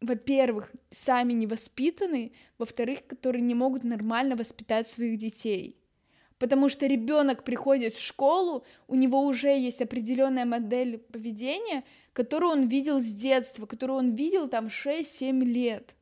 во-первых, 0.00 0.70
сами 0.90 1.32
не 1.32 1.46
воспитаны, 1.46 2.32
во-вторых, 2.58 3.06
которые 3.06 3.42
не 3.42 3.54
могут 3.54 3.84
нормально 3.84 4.36
воспитать 4.36 4.86
своих 4.86 5.18
детей. 5.18 5.76
Потому 6.38 6.68
что 6.68 6.86
ребенок 6.86 7.44
приходит 7.44 7.94
в 7.94 8.02
школу, 8.02 8.66
у 8.86 8.94
него 8.94 9.22
уже 9.22 9.58
есть 9.58 9.80
определенная 9.80 10.44
модель 10.44 10.98
поведения, 10.98 11.84
которую 12.12 12.52
он 12.52 12.68
видел 12.68 13.00
с 13.00 13.10
детства, 13.10 13.64
которую 13.64 13.98
он 13.98 14.14
видел 14.14 14.46
там 14.46 14.66
6-7 14.66 15.42
лет. 15.42 15.96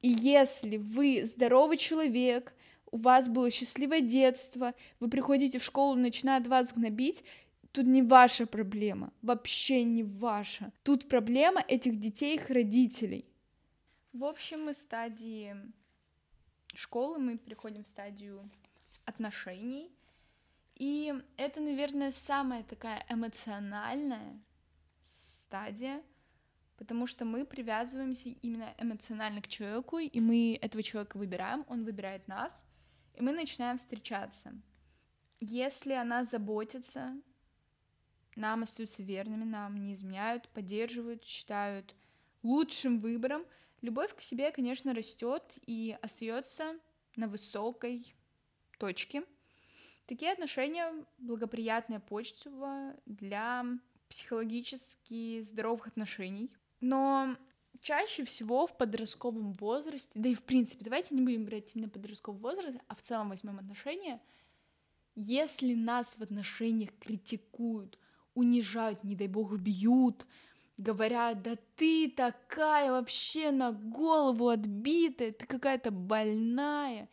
И 0.00 0.08
если 0.08 0.78
вы 0.78 1.26
здоровый 1.26 1.76
человек, 1.76 2.54
у 2.90 2.98
вас 2.98 3.28
было 3.28 3.50
счастливое 3.50 4.00
детство, 4.00 4.74
вы 4.98 5.08
приходите 5.08 5.58
в 5.58 5.64
школу, 5.64 5.96
начинают 5.96 6.46
вас 6.46 6.72
гнобить, 6.72 7.24
тут 7.72 7.86
не 7.86 8.02
ваша 8.02 8.46
проблема, 8.46 9.12
вообще 9.22 9.84
не 9.84 10.02
ваша. 10.02 10.72
Тут 10.82 11.08
проблема 11.08 11.62
этих 11.66 11.98
детей, 11.98 12.36
их 12.36 12.50
родителей. 12.50 13.24
В 14.12 14.24
общем, 14.24 14.64
мы 14.64 14.74
стадии 14.74 15.54
школы, 16.74 17.18
мы 17.18 17.38
приходим 17.38 17.84
в 17.84 17.88
стадию 17.88 18.50
отношений, 19.04 19.90
и 20.74 21.14
это, 21.36 21.60
наверное, 21.60 22.10
самая 22.10 22.62
такая 22.62 23.04
эмоциональная 23.08 24.40
стадия, 25.02 26.02
потому 26.76 27.06
что 27.06 27.24
мы 27.24 27.44
привязываемся 27.44 28.30
именно 28.40 28.74
эмоционально 28.78 29.42
к 29.42 29.48
человеку, 29.48 29.98
и 29.98 30.20
мы 30.20 30.58
этого 30.60 30.82
человека 30.82 31.18
выбираем, 31.18 31.64
он 31.68 31.84
выбирает 31.84 32.26
нас, 32.28 32.64
и 33.14 33.22
мы 33.22 33.32
начинаем 33.32 33.78
встречаться. 33.78 34.52
Если 35.40 35.92
она 35.92 36.24
заботится, 36.24 37.14
нам 38.36 38.62
остаются 38.62 39.02
верными, 39.02 39.44
нам 39.44 39.76
не 39.76 39.92
изменяют, 39.94 40.48
поддерживают, 40.48 41.24
считают 41.24 41.94
лучшим 42.42 43.00
выбором, 43.00 43.44
любовь 43.80 44.14
к 44.14 44.20
себе, 44.20 44.50
конечно, 44.50 44.94
растет 44.94 45.42
и 45.66 45.96
остается 46.02 46.78
на 47.16 47.28
высокой 47.28 48.14
точке. 48.78 49.24
Такие 50.06 50.32
отношения 50.32 50.92
благоприятная 51.18 52.00
почва 52.00 52.96
для 53.06 53.64
психологически 54.08 55.40
здоровых 55.40 55.86
отношений. 55.86 56.50
Но 56.80 57.36
чаще 57.80 58.24
всего 58.24 58.66
в 58.66 58.76
подростковом 58.76 59.52
возрасте, 59.54 60.10
да 60.14 60.28
и 60.28 60.34
в 60.34 60.42
принципе, 60.42 60.84
давайте 60.84 61.14
не 61.14 61.22
будем 61.22 61.44
брать 61.44 61.72
именно 61.74 61.88
подростковый 61.88 62.40
возраст, 62.40 62.76
а 62.88 62.94
в 62.94 63.02
целом 63.02 63.30
возьмем 63.30 63.58
отношения, 63.58 64.20
если 65.14 65.74
нас 65.74 66.16
в 66.16 66.22
отношениях 66.22 66.90
критикуют, 66.98 67.98
унижают, 68.34 69.02
не 69.04 69.16
дай 69.16 69.28
бог, 69.28 69.52
бьют, 69.58 70.26
говорят, 70.76 71.42
да 71.42 71.56
ты 71.76 72.10
такая 72.10 72.90
вообще 72.90 73.50
на 73.50 73.72
голову 73.72 74.48
отбитая, 74.48 75.32
ты 75.32 75.46
какая-то 75.46 75.90
больная, 75.90 77.08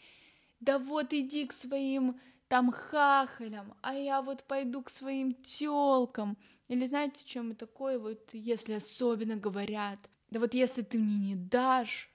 да 0.60 0.80
вот 0.80 1.14
иди 1.14 1.46
к 1.48 1.54
своим 1.54 2.20
там 2.48 2.72
хахалям, 2.72 3.76
а 3.82 3.94
я 3.94 4.22
вот 4.22 4.44
пойду 4.44 4.82
к 4.82 4.90
своим 4.90 5.34
тёлкам. 5.34 6.38
Или 6.68 6.86
знаете, 6.86 7.26
чем 7.26 7.56
такое, 7.56 8.00
вот 8.00 8.30
если 8.34 8.74
особенно 8.74 9.36
говорят, 9.36 10.00
да 10.30 10.40
вот 10.40 10.54
если 10.54 10.82
ты 10.82 10.98
мне 10.98 11.18
не 11.18 11.36
дашь, 11.36 12.10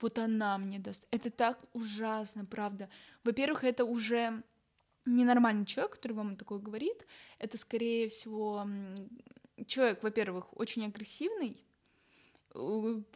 вот 0.00 0.18
она 0.18 0.58
мне 0.58 0.78
даст. 0.78 1.06
Это 1.10 1.30
так 1.30 1.62
ужасно, 1.72 2.44
правда. 2.44 2.88
Во-первых, 3.22 3.64
это 3.64 3.84
уже 3.84 4.42
ненормальный 5.04 5.66
человек, 5.66 5.92
который 5.92 6.12
вам 6.12 6.36
такое 6.36 6.58
говорит. 6.58 7.06
Это, 7.38 7.58
скорее 7.58 8.08
всего, 8.08 8.66
человек, 9.66 10.02
во-первых, 10.02 10.56
очень 10.58 10.86
агрессивный. 10.86 11.62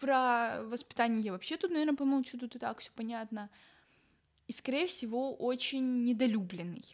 Про 0.00 0.62
воспитание 0.64 1.22
я 1.22 1.32
вообще 1.32 1.56
тут, 1.56 1.70
наверное, 1.70 1.96
помолчу, 1.96 2.38
тут 2.38 2.54
и 2.54 2.58
так 2.58 2.78
все 2.78 2.90
понятно. 2.94 3.50
И, 4.46 4.52
скорее 4.52 4.86
всего, 4.86 5.34
очень 5.34 6.04
недолюбленный. 6.04 6.84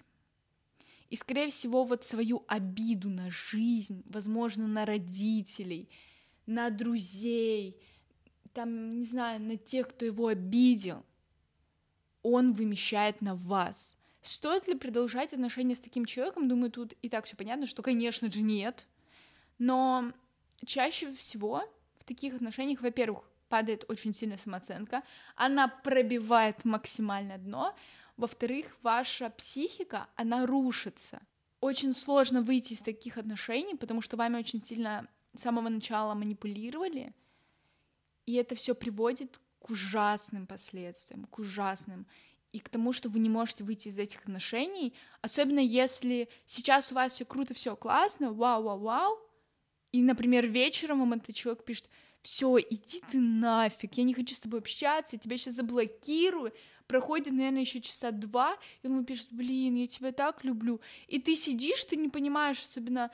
И, 1.11 1.17
скорее 1.17 1.51
всего, 1.51 1.85
вот 1.85 2.05
свою 2.05 2.45
обиду 2.47 3.11
на 3.11 3.29
жизнь, 3.31 4.05
возможно, 4.07 4.69
на 4.69 4.87
родителей— 4.87 5.91
на 6.51 6.69
друзей, 6.71 7.81
там, 8.53 8.99
не 8.99 9.05
знаю, 9.05 9.41
на 9.41 9.57
тех, 9.57 9.89
кто 9.89 10.05
его 10.05 10.27
обидел, 10.27 11.05
он 12.23 12.53
вымещает 12.53 13.23
на 13.23 13.35
вас. 13.35 13.97
Стоит 14.21 14.69
ли 14.69 14.75
продолжать 14.75 15.33
отношения 15.33 15.75
с 15.75 15.81
таким 15.81 16.05
человеком? 16.05 16.49
Думаю, 16.49 16.71
тут 16.71 16.93
и 17.01 17.09
так 17.09 17.25
все 17.25 17.37
понятно, 17.37 17.67
что, 17.67 17.83
конечно 17.83 18.31
же, 18.31 18.43
нет. 18.43 18.87
Но 19.59 20.13
чаще 20.67 21.15
всего 21.15 21.63
в 21.99 22.05
таких 22.05 22.35
отношениях, 22.35 22.83
во-первых, 22.83 23.31
падает 23.49 23.85
очень 23.89 24.13
сильно 24.13 24.37
самооценка, 24.37 25.03
она 25.37 25.69
пробивает 25.69 26.65
максимально 26.65 27.39
дно, 27.39 27.75
во-вторых, 28.17 28.67
ваша 28.83 29.31
психика, 29.31 30.09
она 30.17 30.47
рушится. 30.47 31.23
Очень 31.61 31.95
сложно 31.95 32.43
выйти 32.43 32.75
из 32.75 32.83
таких 32.83 33.17
отношений, 33.17 33.77
потому 33.77 34.03
что 34.03 34.17
вами 34.17 34.37
очень 34.37 34.63
сильно 34.63 35.09
с 35.35 35.41
самого 35.41 35.69
начала 35.69 36.15
манипулировали, 36.15 37.15
и 38.27 38.35
это 38.35 38.55
все 38.55 38.75
приводит 38.75 39.41
к 39.61 39.71
ужасным 39.71 40.47
последствиям, 40.47 41.25
к 41.27 41.39
ужасным, 41.39 42.07
и 42.53 42.59
к 42.59 42.69
тому, 42.69 42.93
что 42.93 43.09
вы 43.09 43.21
не 43.21 43.29
можете 43.29 43.63
выйти 43.63 43.89
из 43.89 43.99
этих 43.99 44.23
отношений, 44.23 44.93
особенно 45.21 45.61
если 45.61 46.29
сейчас 46.47 46.91
у 46.91 46.97
вас 46.97 47.13
все 47.13 47.25
круто, 47.25 47.55
все 47.55 47.77
классно, 47.77 48.33
вау, 48.33 48.65
вау, 48.65 48.79
вау, 48.79 49.19
и, 49.93 50.03
например, 50.03 50.47
вечером 50.47 51.01
вам 51.01 51.13
этот 51.13 51.35
человек 51.35 51.65
пишет, 51.65 51.89
все, 52.23 52.59
иди 52.59 53.03
ты 53.11 53.19
нафиг, 53.19 53.95
я 53.95 54.05
не 54.05 54.15
хочу 54.15 54.35
с 54.35 54.41
тобой 54.41 54.61
общаться, 54.61 55.17
я 55.17 55.21
тебя 55.21 55.37
сейчас 55.37 55.55
заблокирую, 55.55 56.53
проходит, 56.87 57.33
наверное, 57.33 57.61
еще 57.61 57.81
часа 57.81 58.11
два, 58.11 58.57
и 58.83 58.87
он 58.87 58.95
ему 58.95 59.05
пишет, 59.05 59.29
блин, 59.31 59.77
я 59.77 59.87
тебя 59.87 60.13
так 60.13 60.45
люблю, 60.45 60.81
и 61.07 61.21
ты 61.21 61.37
сидишь, 61.37 61.85
ты 61.85 61.97
не 61.97 62.09
понимаешь, 62.09 62.63
особенно 62.65 63.11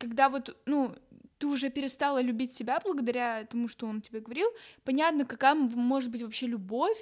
когда 0.00 0.30
вот, 0.30 0.56
ну, 0.64 0.96
ты 1.38 1.46
уже 1.46 1.70
перестала 1.70 2.20
любить 2.20 2.52
себя 2.52 2.80
благодаря 2.82 3.44
тому, 3.44 3.68
что 3.68 3.86
он 3.86 4.00
тебе 4.00 4.20
говорил, 4.20 4.48
понятно, 4.82 5.24
какая 5.24 5.54
может 5.54 6.10
быть 6.10 6.22
вообще 6.22 6.46
любовь, 6.46 6.98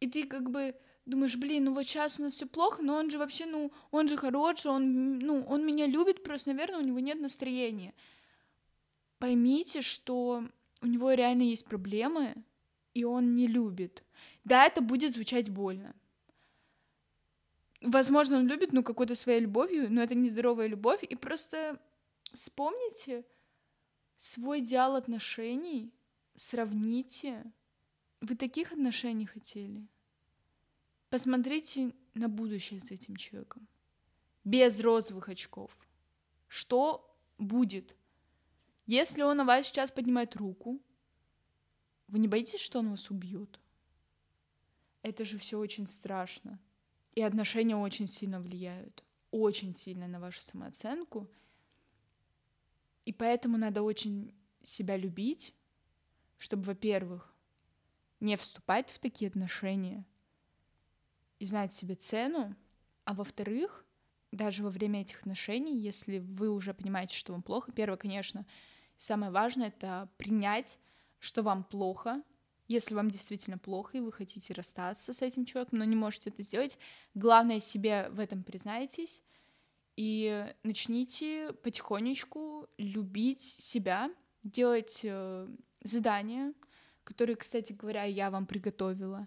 и 0.00 0.08
ты 0.08 0.24
как 0.24 0.50
бы 0.50 0.74
думаешь, 1.06 1.36
блин, 1.36 1.64
ну 1.64 1.74
вот 1.74 1.84
сейчас 1.84 2.18
у 2.18 2.22
нас 2.22 2.34
все 2.34 2.46
плохо, 2.46 2.82
но 2.82 2.96
он 2.96 3.10
же 3.10 3.18
вообще, 3.18 3.46
ну, 3.46 3.72
он 3.92 4.08
же 4.08 4.16
хороший, 4.16 4.72
он, 4.72 5.18
ну, 5.20 5.44
он 5.48 5.64
меня 5.64 5.86
любит, 5.86 6.24
просто, 6.24 6.50
наверное, 6.50 6.80
у 6.80 6.84
него 6.84 6.98
нет 6.98 7.20
настроения. 7.20 7.94
поймите, 9.18 9.82
что 9.82 10.44
у 10.82 10.86
него 10.86 11.12
реально 11.12 11.42
есть 11.42 11.64
проблемы, 11.64 12.34
и 12.92 13.04
он 13.04 13.34
не 13.34 13.46
любит. 13.46 14.04
Да, 14.44 14.66
это 14.66 14.80
будет 14.80 15.12
звучать 15.12 15.48
больно. 15.48 15.94
Возможно, 17.80 18.38
он 18.38 18.48
любит, 18.48 18.72
ну, 18.72 18.82
какой-то 18.82 19.14
своей 19.14 19.40
любовью, 19.40 19.92
но 19.92 20.02
это 20.02 20.14
нездоровая 20.14 20.66
любовь. 20.66 21.02
И 21.04 21.14
просто 21.14 21.78
вспомните 22.32 23.24
свой 24.16 24.60
идеал 24.60 24.96
отношений, 24.96 25.92
сравните. 26.34 27.52
Вы 28.20 28.36
таких 28.36 28.72
отношений 28.72 29.26
хотели? 29.26 29.86
Посмотрите 31.10 31.94
на 32.14 32.28
будущее 32.28 32.80
с 32.80 32.90
этим 32.90 33.16
человеком. 33.16 33.68
Без 34.44 34.80
розовых 34.80 35.28
очков. 35.28 35.76
Что 36.48 37.16
будет? 37.38 37.96
Если 38.86 39.22
он 39.22 39.36
на 39.36 39.44
вас 39.44 39.66
сейчас 39.66 39.90
поднимает 39.90 40.36
руку, 40.36 40.80
вы 42.08 42.18
не 42.18 42.28
боитесь, 42.28 42.60
что 42.60 42.78
он 42.78 42.90
вас 42.90 43.10
убьет? 43.10 43.60
Это 45.02 45.24
же 45.24 45.38
все 45.38 45.58
очень 45.58 45.86
страшно. 45.86 46.58
И 47.14 47.22
отношения 47.22 47.76
очень 47.76 48.08
сильно 48.08 48.40
влияют, 48.40 49.04
очень 49.30 49.74
сильно 49.74 50.06
на 50.06 50.20
вашу 50.20 50.42
самооценку. 50.42 51.28
И 53.06 53.12
поэтому 53.12 53.56
надо 53.56 53.82
очень 53.82 54.34
себя 54.62 54.96
любить, 54.96 55.54
чтобы, 56.38 56.64
во-первых, 56.64 57.32
не 58.20 58.36
вступать 58.36 58.90
в 58.90 58.98
такие 58.98 59.28
отношения 59.28 60.04
и 61.38 61.44
знать 61.44 61.72
себе 61.72 61.94
цену, 61.94 62.56
а 63.04 63.14
во-вторых, 63.14 63.86
даже 64.32 64.64
во 64.64 64.70
время 64.70 65.02
этих 65.02 65.20
отношений, 65.20 65.78
если 65.78 66.18
вы 66.18 66.50
уже 66.50 66.74
понимаете, 66.74 67.16
что 67.16 67.32
вам 67.32 67.42
плохо, 67.42 67.70
первое, 67.70 67.96
конечно, 67.96 68.44
самое 68.98 69.30
важное— 69.30 69.68
это 69.78 70.10
принять, 70.16 70.80
что 71.20 71.42
вам 71.42 71.62
плохо, 71.62 72.22
если 72.66 72.96
вам 72.96 73.10
действительно 73.10 73.56
плохо, 73.56 73.98
и 73.98 74.00
вы 74.00 74.10
хотите 74.10 74.52
расстаться 74.52 75.12
с 75.12 75.22
этим 75.22 75.44
человеком, 75.44 75.78
но 75.78 75.84
не 75.84 75.94
можете 75.94 76.30
это 76.30 76.42
сделать, 76.42 76.76
главное 77.14 77.60
себе 77.60 78.08
в 78.10 78.18
этом 78.18 78.42
признайтесь 78.42 79.22
и 79.96 80.46
начните 80.62 81.52
потихонечку 81.62 82.68
любить 82.78 83.42
себя, 83.42 84.10
делать 84.42 85.00
э, 85.02 85.48
задания, 85.82 86.52
которые, 87.04 87.36
кстати 87.36 87.72
говоря, 87.72 88.04
я 88.04 88.30
вам 88.30 88.46
приготовила. 88.46 89.26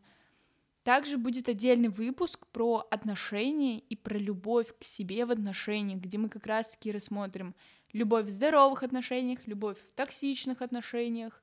Также 0.83 1.17
будет 1.17 1.49
отдельный 1.49 1.89
выпуск 1.89 2.47
про 2.47 2.87
отношения 2.89 3.79
и 3.79 3.95
про 3.95 4.17
любовь 4.17 4.73
к 4.79 4.83
себе 4.83 5.25
в 5.25 5.31
отношениях, 5.31 5.99
где 5.99 6.17
мы 6.17 6.29
как 6.29 6.45
раз-таки 6.45 6.91
рассмотрим 6.91 7.55
любовь 7.91 8.25
в 8.25 8.29
здоровых 8.29 8.83
отношениях, 8.83 9.47
любовь 9.47 9.77
в 9.87 9.93
токсичных 9.93 10.61
отношениях, 10.61 11.41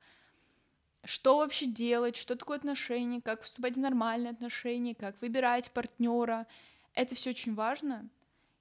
что 1.05 1.39
вообще 1.39 1.67
делать, 1.67 2.17
что 2.17 2.37
такое 2.37 2.59
отношения, 2.59 3.21
как 3.21 3.43
вступать 3.43 3.75
в 3.75 3.79
нормальные 3.79 4.31
отношения, 4.31 4.95
как 4.95 5.21
выбирать 5.21 5.71
партнера. 5.71 6.47
Это 6.95 7.15
все 7.15 7.31
очень 7.31 7.55
важно. 7.55 8.09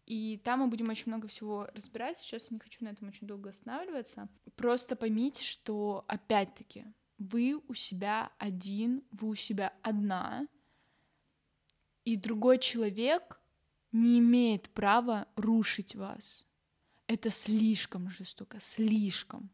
И 0.05 0.37
там 0.43 0.59
мы 0.59 0.67
будем 0.67 0.89
очень 0.89 1.07
много 1.07 1.27
всего 1.27 1.67
разбирать. 1.73 2.19
Сейчас 2.19 2.49
я 2.51 2.55
не 2.55 2.59
хочу 2.59 2.83
на 2.83 2.89
этом 2.89 3.07
очень 3.07 3.25
долго 3.25 3.49
останавливаться. 3.49 4.29
Просто 4.55 4.95
поймите, 4.95 5.43
что 5.43 6.05
опять-таки 6.07 6.85
вы 7.17 7.61
у 7.67 7.73
себя 7.73 8.31
один, 8.37 9.03
вы 9.11 9.29
у 9.29 9.35
себя 9.35 9.73
одна, 9.81 10.47
и 12.03 12.15
другой 12.15 12.59
человек 12.59 13.39
не 13.91 14.19
имеет 14.19 14.69
права 14.69 15.27
рушить 15.35 15.95
вас. 15.95 16.45
Это 17.07 17.29
слишком 17.29 18.09
жестоко, 18.09 18.59
слишком. 18.59 19.49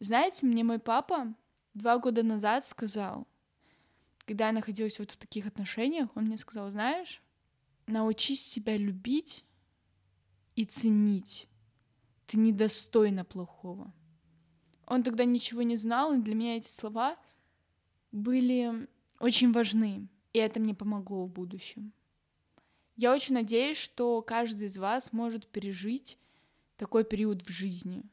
Знаете, 0.00 0.46
мне 0.46 0.64
мой 0.64 0.78
папа 0.78 1.34
два 1.74 1.98
года 1.98 2.22
назад 2.22 2.66
сказал, 2.66 3.26
когда 4.26 4.48
я 4.48 4.52
находилась 4.52 4.98
вот 4.98 5.10
в 5.10 5.16
таких 5.16 5.46
отношениях, 5.46 6.10
он 6.14 6.24
мне 6.24 6.36
сказал, 6.36 6.70
знаешь, 6.70 7.22
научись 7.88 8.44
себя 8.44 8.76
любить 8.76 9.44
и 10.56 10.64
ценить. 10.64 11.48
Ты 12.26 12.38
недостойна 12.38 13.24
плохого. 13.24 13.92
Он 14.86 15.02
тогда 15.02 15.24
ничего 15.24 15.62
не 15.62 15.76
знал, 15.76 16.12
и 16.12 16.18
для 16.18 16.34
меня 16.34 16.56
эти 16.56 16.68
слова 16.68 17.16
были 18.12 18.88
очень 19.20 19.52
важны, 19.52 20.08
и 20.32 20.38
это 20.38 20.60
мне 20.60 20.74
помогло 20.74 21.26
в 21.26 21.30
будущем. 21.30 21.92
Я 22.96 23.12
очень 23.12 23.34
надеюсь, 23.34 23.76
что 23.76 24.22
каждый 24.22 24.66
из 24.66 24.76
вас 24.76 25.12
может 25.12 25.46
пережить 25.46 26.18
такой 26.76 27.04
период 27.04 27.42
в 27.42 27.50
жизни— 27.50 28.02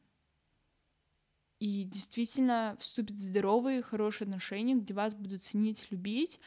и 1.58 1.84
действительно 1.84 2.76
вступит 2.78 3.16
в 3.16 3.22
здоровые, 3.22 3.82
хорошие 3.82 4.26
отношения, 4.26 4.74
где 4.74 4.92
вас 4.92 5.14
будут 5.14 5.42
ценить, 5.42 5.90
любить, 5.90 6.38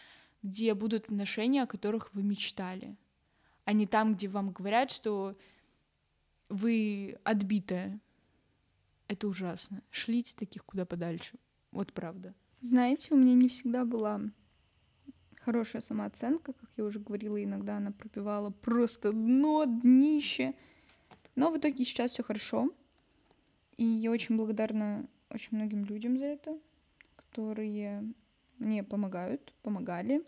где 0.43 0.73
будут 0.73 1.05
отношения, 1.05 1.63
о 1.63 1.67
которых 1.67 2.13
вы 2.13 2.23
мечтали, 2.23 2.95
а 3.69 3.73
не 3.73 3.85
там, 3.85 4.15
где 4.15 4.27
вам 4.27 4.49
говорят, 4.49 4.89
что 4.89 5.37
вы 6.49 7.19
отбитая. 7.23 7.99
Это 9.07 9.27
ужасно. 9.27 9.83
Шлите 9.91 10.33
таких 10.35 10.65
куда 10.65 10.87
подальше. 10.87 11.37
Вот 11.69 11.93
правда. 11.93 12.33
Знаете, 12.61 13.13
у 13.13 13.17
меня 13.17 13.35
не 13.35 13.47
всегда 13.47 13.85
была 13.85 14.21
хорошая 15.39 15.83
самооценка, 15.83 16.53
как 16.53 16.67
я 16.77 16.83
уже 16.83 16.99
говорила, 16.99 17.43
иногда 17.43 17.77
она 17.77 17.91
пробивала 17.91 18.49
просто 18.49 19.13
дно, 19.13 19.65
днище. 19.65 20.55
Но 21.35 21.51
в 21.51 21.59
итоге 21.59 21.85
сейчас 21.85 22.09
все 22.09 22.23
хорошо. 22.23 22.71
И 23.77 23.85
я 23.85 24.09
очень 24.09 24.35
благодарна 24.35 25.07
очень 25.29 25.57
многим 25.57 25.85
людям 25.85 26.17
за 26.17 26.25
это, 26.25 26.59
которые 27.15 28.03
мне 28.57 28.83
помогают, 28.83 29.53
помогали. 29.61 30.23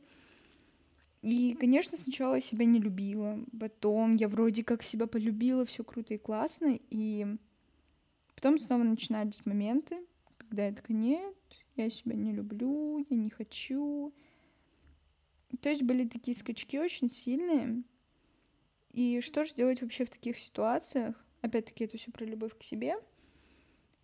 И, 1.22 1.54
конечно, 1.54 1.98
сначала 1.98 2.36
я 2.36 2.42
себя 2.42 2.66
не 2.66 2.80
любила, 2.80 3.40
потом 3.60 4.16
я 4.16 4.28
вроде 4.28 4.64
как 4.64 4.82
себя 4.82 5.06
полюбила, 5.06 5.66
все 5.66 5.84
круто 5.84 6.16
и 6.16 6.18
классно, 6.18 6.80
и 6.90 7.28
потом 8.36 8.58
снова 8.58 8.84
начинались 8.84 9.46
моменты, 9.46 10.00
когда 10.38 10.66
я 10.66 10.74
такая, 10.74 10.98
нет, 10.98 11.36
я 11.76 11.90
себя 11.90 12.16
не 12.16 12.34
люблю, 12.34 13.06
я 13.10 13.16
не 13.16 13.30
хочу. 13.30 14.14
То 15.62 15.70
есть 15.70 15.84
были 15.84 16.08
такие 16.08 16.36
скачки 16.36 16.80
очень 16.80 17.10
сильные. 17.10 17.84
И 18.92 19.22
что 19.22 19.44
же 19.44 19.54
делать 19.54 19.82
вообще 19.82 20.06
в 20.06 20.10
таких 20.10 20.40
ситуациях? 20.40 21.16
Опять-таки, 21.42 21.84
это 21.84 21.98
все 21.98 22.12
про 22.12 22.26
любовь 22.26 22.58
к 22.58 22.64
себе— 22.64 22.96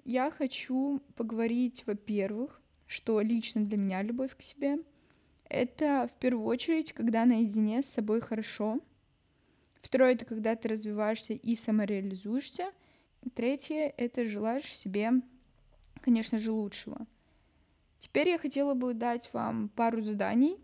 я 0.07 0.31
хочу 0.31 1.01
поговорить, 1.17 1.83
во-первых, 1.85 2.61
что 2.85 3.19
лично 3.19 3.65
для 3.65 3.75
меня 3.75 4.01
любовь 4.01 4.37
к 4.37 4.41
себе— 4.41 4.77
это 5.49 6.07
в 6.11 6.19
первую 6.19 6.45
очередь, 6.45 6.93
когда 6.93 7.25
наедине 7.25 7.81
с 7.81 7.85
собой 7.85 8.21
хорошо. 8.21 8.79
Второе— 9.81 10.11
это 10.13 10.25
когда 10.25 10.55
ты 10.55 10.67
развиваешься 10.67 11.33
и 11.33 11.55
самореализуешься. 11.55 12.71
Третье— 13.35 13.93
это 13.97 14.25
желаешь 14.25 14.75
себе, 14.75 15.11
конечно 16.01 16.39
же, 16.39 16.51
лучшего. 16.51 17.05
Теперь 17.99 18.29
я 18.29 18.37
хотела 18.37 18.73
бы 18.73 18.93
дать 18.93 19.29
вам 19.33 19.69
пару 19.69 20.01
заданий. 20.01 20.57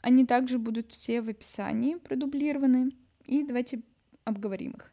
Они 0.00 0.26
также 0.26 0.58
будут 0.58 0.90
все 0.90 1.20
в 1.20 1.28
описании 1.28 1.96
продублированы. 1.96 2.92
И 3.24 3.44
давайте 3.44 3.82
обговорим 4.24 4.72
их. 4.72 4.92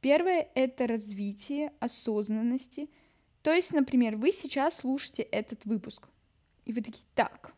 Первое— 0.00 0.48
это 0.54 0.86
развитие 0.86 1.72
осознанности— 1.80 2.90
то 3.42 3.52
есть, 3.52 3.72
например, 3.72 4.16
вы 4.16 4.32
сейчас 4.32 4.76
слушаете 4.78 5.22
этот 5.22 5.64
выпуск, 5.64 6.08
и 6.64 6.72
вы 6.72 6.80
такие, 6.80 7.04
так, 7.14 7.54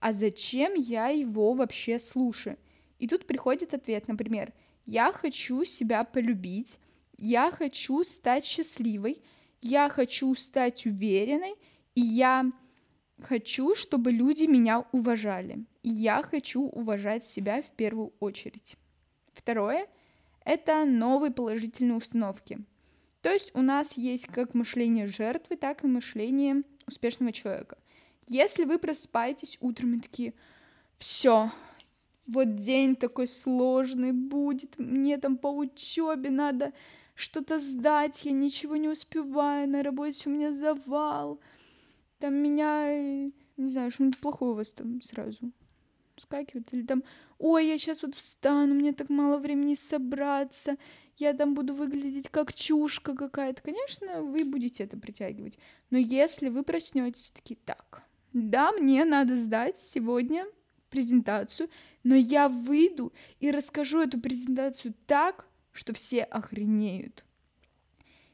а 0.00 0.12
зачем 0.12 0.74
я 0.74 1.08
его 1.08 1.52
вообще 1.54 1.98
слушаю? 1.98 2.58
И 2.98 3.06
тут 3.06 3.26
приходит 3.26 3.74
ответ, 3.74 4.08
например, 4.08 4.52
я 4.86 5.12
хочу 5.12 5.64
себя 5.64 6.04
полюбить, 6.04 6.78
я 7.16 7.50
хочу 7.50 8.04
стать 8.04 8.44
счастливой, 8.44 9.22
я 9.60 9.88
хочу 9.88 10.34
стать 10.34 10.86
уверенной, 10.86 11.54
и 11.94 12.00
я 12.00 12.50
хочу, 13.20 13.74
чтобы 13.74 14.12
люди 14.12 14.44
меня 14.44 14.84
уважали. 14.92 15.64
И 15.82 15.90
я 15.90 16.22
хочу 16.22 16.62
уважать 16.62 17.24
себя 17.24 17.62
в 17.62 17.70
первую 17.72 18.12
очередь. 18.20 18.76
Второе— 19.32 19.86
это 20.44 20.84
новые 20.84 21.32
положительные 21.32 21.96
установки— 21.96 22.58
то 23.20 23.32
есть 23.32 23.50
у 23.54 23.62
нас 23.62 23.96
есть 23.96 24.26
как 24.26 24.54
мышление 24.54 25.06
жертвы, 25.06 25.56
так 25.56 25.84
и 25.84 25.88
мышление 25.88 26.62
успешного 26.86 27.32
человека. 27.32 27.78
Если 28.28 28.64
вы 28.64 28.78
просыпаетесь 28.78 29.56
утром 29.60 29.94
и 29.94 30.00
такие, 30.00 30.34
все, 30.98 31.50
вот 32.26 32.56
день 32.56 32.94
такой 32.94 33.26
сложный 33.26 34.12
будет, 34.12 34.78
мне 34.78 35.16
там 35.16 35.38
по 35.38 35.48
учебе 35.48 36.28
надо 36.28 36.74
что-то 37.14 37.58
сдать, 37.58 38.24
я 38.24 38.32
ничего 38.32 38.76
не 38.76 38.88
успеваю, 38.88 39.66
на 39.66 39.82
работе 39.82 40.28
у 40.28 40.32
меня 40.32 40.52
завал, 40.52 41.40
там 42.18 42.34
меня, 42.34 42.92
не 43.56 43.68
знаю, 43.68 43.90
что-нибудь 43.90 44.20
плохое 44.20 44.52
у 44.52 44.56
вас 44.56 44.72
там 44.72 45.00
сразу. 45.00 45.50
скакивают, 46.18 46.72
или 46.74 46.82
там, 46.82 47.04
ой, 47.38 47.66
я 47.66 47.78
сейчас 47.78 48.02
вот 48.02 48.14
встану, 48.14 48.74
мне 48.74 48.92
так 48.92 49.08
мало 49.08 49.38
времени 49.38 49.74
собраться, 49.74 50.76
я 51.16 51.32
там 51.32 51.54
буду 51.54 51.74
выглядеть 51.74 52.28
как 52.28 52.52
чушка 52.52 53.14
какая-то. 53.14 53.62
Конечно, 53.62 54.22
вы 54.22 54.44
будете 54.44 54.84
это 54.84 54.98
притягивать. 54.98 55.58
Но 55.90 55.98
если 55.98 56.48
вы 56.48 56.62
проснетесь 56.62 57.30
такие, 57.30 57.58
так, 57.64 58.02
да, 58.32 58.72
мне 58.72 59.04
надо 59.04 59.36
сдать 59.36 59.78
сегодня 59.78 60.46
презентацию, 60.90 61.68
но 62.02 62.14
я 62.14 62.48
выйду 62.48 63.12
и 63.40 63.50
расскажу 63.50 64.00
эту 64.00 64.20
презентацию 64.20 64.94
так, 65.06 65.46
что 65.72 65.92
все 65.92 66.22
охренеют. 66.24 67.24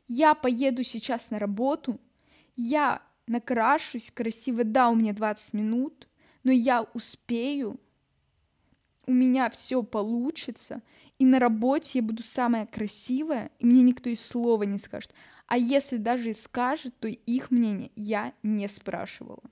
Я 0.06 0.34
поеду 0.34 0.82
сейчас 0.82 1.30
на 1.30 1.38
работу, 1.38 2.00
я 2.56 3.02
накрашусь 3.26 4.10
красиво, 4.10 4.64
да, 4.64 4.90
у 4.90 4.94
меня 4.94 5.12
20 5.12 5.54
минут, 5.54 6.08
но 6.42 6.52
я 6.52 6.82
успею, 6.94 7.80
у 9.06 9.12
меня 9.12 9.50
все 9.50 9.82
получится, 9.82 10.82
и 11.18 11.24
на 11.24 11.38
работе 11.38 11.98
я 11.98 12.02
буду 12.02 12.22
самая 12.22 12.66
красивая, 12.66 13.50
и 13.58 13.66
мне 13.66 13.82
никто 13.82 14.10
и 14.10 14.14
слова 14.14 14.62
не 14.64 14.78
скажет. 14.78 15.14
А 15.46 15.56
если 15.56 15.96
даже 15.96 16.30
и 16.30 16.34
скажет, 16.34 16.98
то 16.98 17.08
их 17.08 17.50
мнение 17.50 17.90
я 17.96 18.32
не 18.42 18.68
спрашивала. 18.68 19.42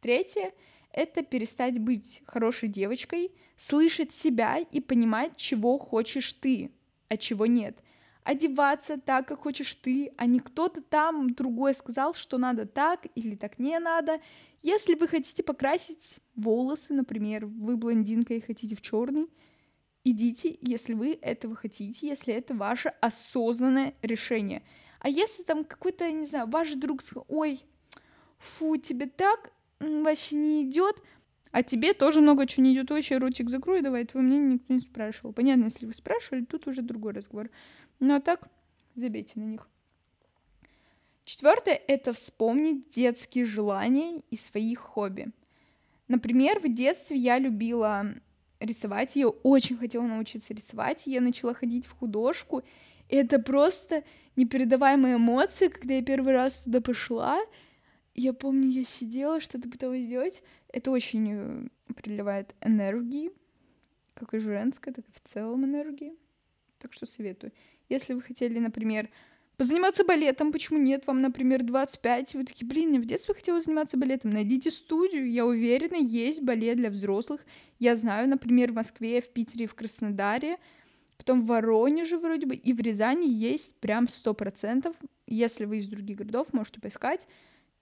Третье— 0.00 0.52
это 0.92 1.22
перестать 1.22 1.78
быть 1.78 2.22
хорошей 2.26 2.68
девочкой, 2.68 3.32
слышать 3.56 4.12
себя 4.12 4.58
и 4.58 4.80
понимать, 4.80 5.36
чего 5.36 5.78
хочешь 5.78 6.32
ты, 6.32 6.72
а 7.08 7.16
чего 7.16 7.46
нет— 7.46 7.78
одеваться 8.24 8.98
так, 8.98 9.28
как 9.28 9.40
хочешь 9.40 9.74
ты, 9.74 10.12
а 10.16 10.26
не 10.26 10.38
кто-то 10.38 10.82
там 10.82 11.34
другой 11.34 11.74
сказал, 11.74 12.14
что 12.14 12.38
надо 12.38 12.66
так 12.66 13.06
или 13.14 13.34
так 13.34 13.58
не 13.58 13.78
надо. 13.78 14.20
Если 14.62 14.94
вы 14.94 15.08
хотите 15.08 15.42
покрасить 15.42 16.18
волосы, 16.36 16.92
например, 16.92 17.46
вы 17.46 17.76
блондинка 17.76 18.34
и 18.34 18.40
хотите 18.40 18.76
в 18.76 18.82
черный, 18.82 19.26
идите, 20.04 20.56
если 20.60 20.94
вы 20.94 21.18
этого 21.20 21.56
хотите, 21.56 22.06
если 22.06 22.34
это 22.34 22.54
ваше 22.54 22.90
осознанное 23.00 23.94
решение. 24.02 24.62
А 25.00 25.08
если 25.08 25.42
там 25.42 25.64
какой-то, 25.64 26.10
не 26.12 26.26
знаю, 26.26 26.46
ваш 26.48 26.74
друг 26.74 27.02
сказал, 27.02 27.24
ой, 27.28 27.62
фу, 28.38 28.76
тебе 28.76 29.06
так 29.06 29.52
вообще 29.80 30.36
не 30.36 30.64
идет, 30.64 31.02
а 31.50 31.62
тебе 31.62 31.94
тоже 31.94 32.20
много 32.20 32.46
чего 32.46 32.64
не 32.64 32.74
идет, 32.74 32.90
вообще 32.90 33.18
ротик 33.18 33.50
закрой, 33.50 33.82
давай, 33.82 34.04
твое 34.04 34.24
мнение 34.24 34.54
никто 34.54 34.72
не 34.72 34.80
спрашивал. 34.80 35.32
Понятно, 35.32 35.64
если 35.64 35.86
вы 35.86 35.92
спрашивали, 35.92 36.44
тут 36.44 36.66
уже 36.66 36.82
другой 36.82 37.12
разговор. 37.12 37.50
Ну 37.98 38.14
а 38.14 38.20
так, 38.20 38.48
забейте 38.94 39.40
на 39.40 39.44
них. 39.44 39.68
Четвертое— 41.24 41.80
это 41.86 42.12
вспомнить 42.12 42.90
детские 42.90 43.44
желания 43.44 44.22
и 44.30 44.36
свои 44.36 44.74
хобби. 44.74 45.28
Например, 46.08 46.58
в 46.60 46.72
детстве 46.72 47.16
я 47.16 47.38
любила 47.38 48.14
рисовать, 48.58 49.16
я 49.16 49.28
очень 49.28 49.76
хотела 49.76 50.02
научиться 50.02 50.52
рисовать, 50.54 51.06
я 51.06 51.20
начала 51.20 51.54
ходить 51.54 51.86
в 51.86 51.92
художку, 51.92 52.62
это 53.08 53.38
просто 53.38 54.04
непередаваемые 54.36 55.16
эмоции, 55.16 55.68
когда 55.68 55.94
я 55.94 56.02
первый 56.02 56.32
раз 56.32 56.62
туда 56.62 56.80
пошла, 56.80 57.40
я 58.14 58.32
помню, 58.32 58.68
я 58.68 58.84
сидела, 58.84 59.40
что-то 59.40 59.68
пыталась 59.68 60.02
сделать, 60.02 60.42
это 60.68 60.90
очень 60.90 61.28
э, 61.32 61.92
приливает 61.94 62.54
энергии, 62.60 63.30
как 64.14 64.34
и 64.34 64.38
женская, 64.38 64.92
так 64.92 65.04
и 65.08 65.12
в 65.12 65.20
целом 65.20 65.64
энергии, 65.64 66.14
так 66.78 66.92
что 66.92 67.06
советую. 67.06 67.52
Если 67.88 68.14
вы 68.14 68.22
хотели, 68.22 68.58
например, 68.58 69.08
позаниматься 69.56 70.04
балетом, 70.04 70.52
почему 70.52 70.78
нет? 70.78 71.06
Вам, 71.06 71.20
например, 71.20 71.62
25, 71.62 72.34
вы 72.34 72.44
такие, 72.44 72.66
блин, 72.66 72.92
я 72.92 73.00
в 73.00 73.04
детстве 73.04 73.34
хотела 73.34 73.60
заниматься 73.60 73.96
балетом. 73.96 74.30
Найдите 74.30 74.70
студию, 74.70 75.30
я 75.30 75.44
уверена, 75.44 75.96
есть 75.96 76.42
балет 76.42 76.76
для 76.76 76.90
взрослых. 76.90 77.44
Я 77.78 77.96
знаю, 77.96 78.28
например, 78.28 78.72
в 78.72 78.76
Москве, 78.76 79.20
в 79.20 79.28
Питере, 79.28 79.66
в 79.66 79.74
Краснодаре, 79.74 80.56
потом 81.16 81.42
в 81.42 81.46
Воронеже 81.46 82.18
вроде 82.18 82.46
бы, 82.46 82.54
и 82.54 82.72
в 82.72 82.80
Рязани 82.80 83.26
есть 83.28 83.76
прям 83.80 84.08
сто 84.08 84.34
процентов. 84.34 84.96
Если 85.26 85.64
вы 85.64 85.78
из 85.78 85.88
других 85.88 86.18
городов, 86.18 86.52
можете 86.52 86.80
поискать. 86.80 87.26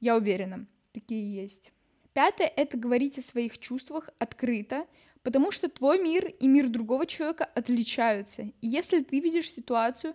Я 0.00 0.16
уверена, 0.16 0.66
такие 0.92 1.34
есть. 1.34 1.72
Пятое— 2.12 2.52
это 2.56 2.76
говорить 2.76 3.18
о 3.18 3.22
своих 3.22 3.58
чувствах 3.58 4.10
открыто, 4.18 4.86
потому 5.22 5.50
что 5.50 5.68
твой 5.68 6.02
мир 6.02 6.26
и 6.40 6.48
мир 6.48 6.68
другого 6.68 7.06
человека 7.06 7.44
отличаются. 7.44 8.42
И 8.42 8.66
если 8.66 9.02
ты 9.02 9.20
видишь 9.20 9.52
ситуацию 9.52 10.14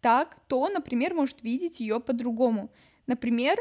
так, 0.00 0.38
то 0.48 0.60
он, 0.60 0.74
например, 0.74 1.14
может 1.14 1.42
видеть 1.42 1.80
ее 1.80 2.00
по-другому. 2.00 2.72
Например, 3.06 3.58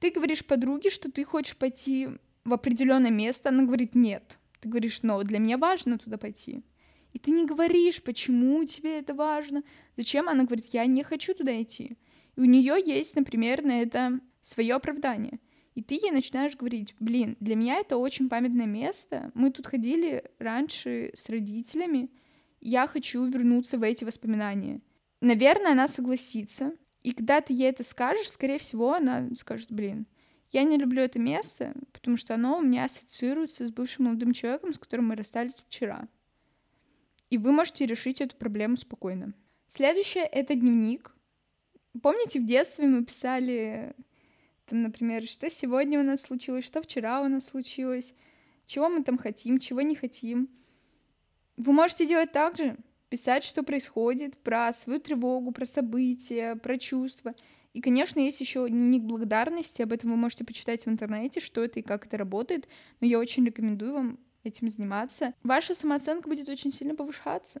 ты 0.00 0.10
говоришь 0.10 0.44
подруге, 0.44 0.90
что 0.90 1.10
ты 1.10 1.24
хочешь 1.24 1.56
пойти 1.56 2.08
в 2.44 2.52
определенное 2.52 3.10
место, 3.10 3.48
она 3.48 3.64
говорит 3.64 3.94
нет. 3.94 4.38
Ты 4.60 4.68
говоришь, 4.68 5.02
но 5.02 5.22
для 5.22 5.38
меня 5.38 5.58
важно 5.58 5.98
туда 5.98 6.18
пойти. 6.18 6.62
И 7.12 7.18
ты 7.18 7.30
не 7.30 7.46
говоришь, 7.46 8.02
почему 8.02 8.64
тебе 8.64 8.98
это 8.98 9.14
важно, 9.14 9.62
зачем. 9.96 10.28
Она 10.28 10.44
говорит, 10.44 10.66
я 10.72 10.86
не 10.86 11.02
хочу 11.02 11.34
туда 11.34 11.60
идти. 11.62 11.96
И 12.36 12.40
у 12.40 12.44
нее 12.44 12.76
есть, 12.84 13.16
например, 13.16 13.62
на 13.62 13.82
это 13.82 14.20
свое 14.46 14.74
оправдание. 14.74 15.40
И 15.74 15.82
ты 15.82 15.96
ей 15.96 16.10
начинаешь 16.10 16.56
говорить, 16.56 16.94
блин, 17.00 17.36
для 17.40 17.56
меня 17.56 17.76
это 17.76 17.96
очень 17.96 18.28
памятное 18.28 18.66
место, 18.66 19.30
мы 19.34 19.50
тут 19.50 19.66
ходили 19.66 20.24
раньше 20.38 21.10
с 21.14 21.28
родителями, 21.28 22.10
я 22.60 22.86
хочу 22.86 23.24
вернуться 23.26 23.76
в 23.76 23.82
эти 23.82 24.04
воспоминания. 24.04 24.80
Наверное, 25.20 25.72
она 25.72 25.88
согласится, 25.88 26.72
и 27.02 27.12
когда 27.12 27.40
ты 27.40 27.52
ей 27.52 27.68
это 27.68 27.82
скажешь, 27.82 28.30
скорее 28.30 28.58
всего, 28.58 28.94
она 28.94 29.28
скажет, 29.36 29.70
блин, 29.70 30.06
я 30.52 30.62
не 30.62 30.78
люблю 30.78 31.02
это 31.02 31.18
место, 31.18 31.74
потому 31.92 32.16
что 32.16 32.34
оно 32.34 32.58
у 32.58 32.62
меня 32.62 32.84
ассоциируется 32.84 33.66
с 33.66 33.70
бывшим 33.70 34.06
молодым 34.06 34.32
человеком, 34.32 34.72
с 34.72 34.78
которым 34.78 35.08
мы 35.08 35.16
расстались 35.16 35.62
вчера. 35.66 36.08
И 37.28 37.36
вы 37.36 37.52
можете 37.52 37.84
решить 37.84 38.20
эту 38.20 38.36
проблему 38.36 38.76
спокойно. 38.76 39.34
Следующее— 39.68 40.24
это 40.32 40.54
дневник. 40.54 41.14
Помните, 42.00 42.40
в 42.40 42.46
детстве 42.46 42.86
мы 42.86 43.04
писали 43.04 43.94
там, 44.66 44.82
например, 44.82 45.22
что 45.22 45.48
сегодня 45.48 46.00
у 46.00 46.02
нас 46.02 46.22
случилось, 46.22 46.64
что 46.64 46.82
вчера 46.82 47.22
у 47.22 47.28
нас 47.28 47.46
случилось, 47.46 48.14
чего 48.66 48.88
мы 48.88 49.04
там 49.04 49.16
хотим, 49.16 49.60
чего 49.60 49.80
не 49.80 49.94
хотим. 49.94 50.48
Вы 51.56 51.72
можете 51.72 52.06
делать 52.06 52.32
так 52.32 52.56
же, 52.56 52.76
писать, 53.08 53.44
что 53.44 53.62
происходит, 53.62 54.36
про 54.38 54.72
свою 54.72 54.98
тревогу, 54.98 55.52
про 55.52 55.66
события, 55.66 56.56
про 56.56 56.78
чувства. 56.78 57.34
И, 57.72 57.80
конечно, 57.80 58.18
есть 58.18 58.40
еще 58.40 58.68
дневник 58.68 59.02
благодарности, 59.02 59.82
об 59.82 59.92
этом 59.92 60.10
вы 60.10 60.16
можете 60.16 60.44
почитать 60.44 60.84
в 60.84 60.88
интернете, 60.88 61.40
что 61.40 61.62
это 61.62 61.78
и 61.78 61.82
как 61.82 62.06
это 62.06 62.16
работает, 62.16 62.68
но 63.00 63.06
я 63.06 63.18
очень 63.20 63.44
рекомендую 63.46 63.92
вам 63.92 64.18
этим 64.42 64.68
заниматься. 64.68 65.32
Ваша 65.44 65.74
самооценка 65.74 66.28
будет 66.28 66.48
очень 66.48 66.72
сильно 66.72 66.94
повышаться. 66.94 67.60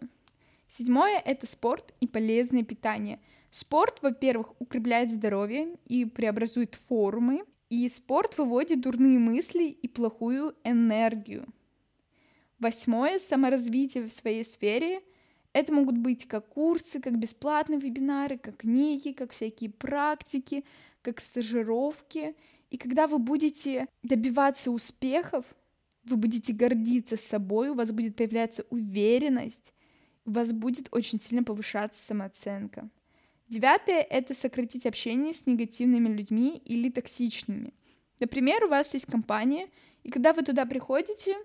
Седьмое— 0.68 1.22
это 1.24 1.46
спорт 1.46 1.94
и 2.00 2.08
полезное 2.08 2.64
питание— 2.64 3.20
Спорт, 3.50 4.02
во-первых, 4.02 4.52
укрепляет 4.60 5.10
здоровье 5.10 5.76
и 5.86 6.04
преобразует 6.04 6.78
формы, 6.88 7.44
и 7.70 7.88
спорт 7.88 8.38
выводит 8.38 8.80
дурные 8.80 9.18
мысли 9.18 9.64
и 9.64 9.88
плохую 9.88 10.54
энергию. 10.64 11.46
Восьмое— 12.58 13.18
саморазвитие 13.20 14.04
в 14.04 14.08
своей 14.08 14.44
сфере. 14.44 15.02
Это 15.52 15.72
могут 15.72 15.98
быть 15.98 16.26
как 16.26 16.48
курсы, 16.48 17.00
как 17.00 17.18
бесплатные 17.18 17.80
вебинары, 17.80 18.38
как 18.38 18.58
книги, 18.58 19.12
как 19.12 19.32
всякие 19.32 19.70
практики, 19.70 20.64
как 21.02 21.20
стажировки. 21.20 22.34
И 22.70 22.78
когда 22.78 23.06
вы 23.06 23.18
будете 23.18 23.86
добиваться 24.02 24.70
успехов, 24.70 25.44
вы 26.04 26.16
будете 26.16 26.52
гордиться 26.52 27.16
собой, 27.16 27.70
у 27.70 27.74
вас 27.74 27.90
будет 27.90 28.16
появляться 28.16 28.64
уверенность, 28.70 29.72
у 30.24 30.32
вас 30.32 30.52
будет 30.52 30.88
очень 30.92 31.20
сильно 31.20 31.42
повышаться 31.42 32.02
самооценка. 32.02 32.88
Девятое— 33.48 34.00
это 34.10 34.34
сократить 34.34 34.86
общение 34.86 35.32
с 35.32 35.46
негативными 35.46 36.08
людьми 36.08 36.60
или 36.64 36.90
токсичными. 36.90 37.72
Например, 38.18 38.64
у 38.64 38.68
вас 38.68 38.92
есть 38.94 39.06
компания, 39.06 39.68
и 40.02 40.10
когда 40.10 40.32
вы 40.32 40.42
туда 40.42 40.66
приходите, 40.66 41.36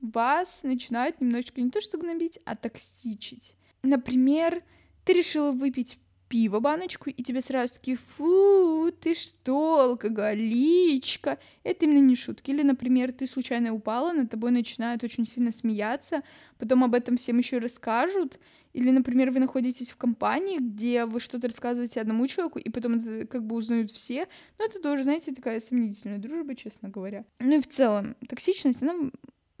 вас 0.00 0.62
начинают 0.62 1.20
немножечко 1.20 1.60
не 1.60 1.70
то 1.70 1.80
что 1.80 1.98
гнобить, 1.98 2.38
а 2.44 2.56
токсичить. 2.56 3.56
Например, 3.82 4.62
ты 5.04 5.12
решила 5.12 5.50
выпить 5.50 5.98
пиво 6.30 6.60
баночку, 6.60 7.10
и 7.10 7.22
тебе 7.24 7.40
сразу 7.42 7.74
такие, 7.74 7.96
фу, 7.96 8.92
ты 9.00 9.14
что, 9.14 9.80
алкоголичка. 9.80 11.38
Это 11.64 11.84
именно 11.84 11.98
не 11.98 12.14
шутки. 12.14 12.52
Или, 12.52 12.62
например, 12.62 13.12
ты 13.12 13.26
случайно 13.26 13.74
упала, 13.74 14.12
над 14.12 14.30
тобой 14.30 14.52
начинают 14.52 15.02
очень 15.02 15.26
сильно 15.26 15.50
смеяться, 15.50 16.22
потом 16.56 16.84
об 16.84 16.94
этом 16.94 17.16
всем 17.16 17.38
еще 17.38 17.58
расскажут. 17.58 18.38
Или, 18.72 18.92
например, 18.92 19.32
вы 19.32 19.40
находитесь 19.40 19.90
в 19.90 19.96
компании, 19.96 20.58
где 20.58 21.04
вы 21.04 21.18
что-то 21.18 21.48
рассказываете 21.48 22.00
одному 22.00 22.28
человеку, 22.28 22.60
и 22.60 22.70
потом 22.70 22.98
это 22.98 23.26
как 23.26 23.44
бы 23.44 23.56
узнают 23.56 23.90
все. 23.90 24.28
Но 24.56 24.64
это 24.64 24.80
тоже, 24.80 25.02
знаете, 25.02 25.32
такая 25.32 25.58
сомнительная 25.58 26.18
дружба, 26.18 26.54
честно 26.54 26.88
говоря. 26.88 27.24
Ну 27.40 27.58
и 27.58 27.60
в 27.60 27.66
целом, 27.66 28.14
токсичность, 28.28 28.82
она 28.82 29.10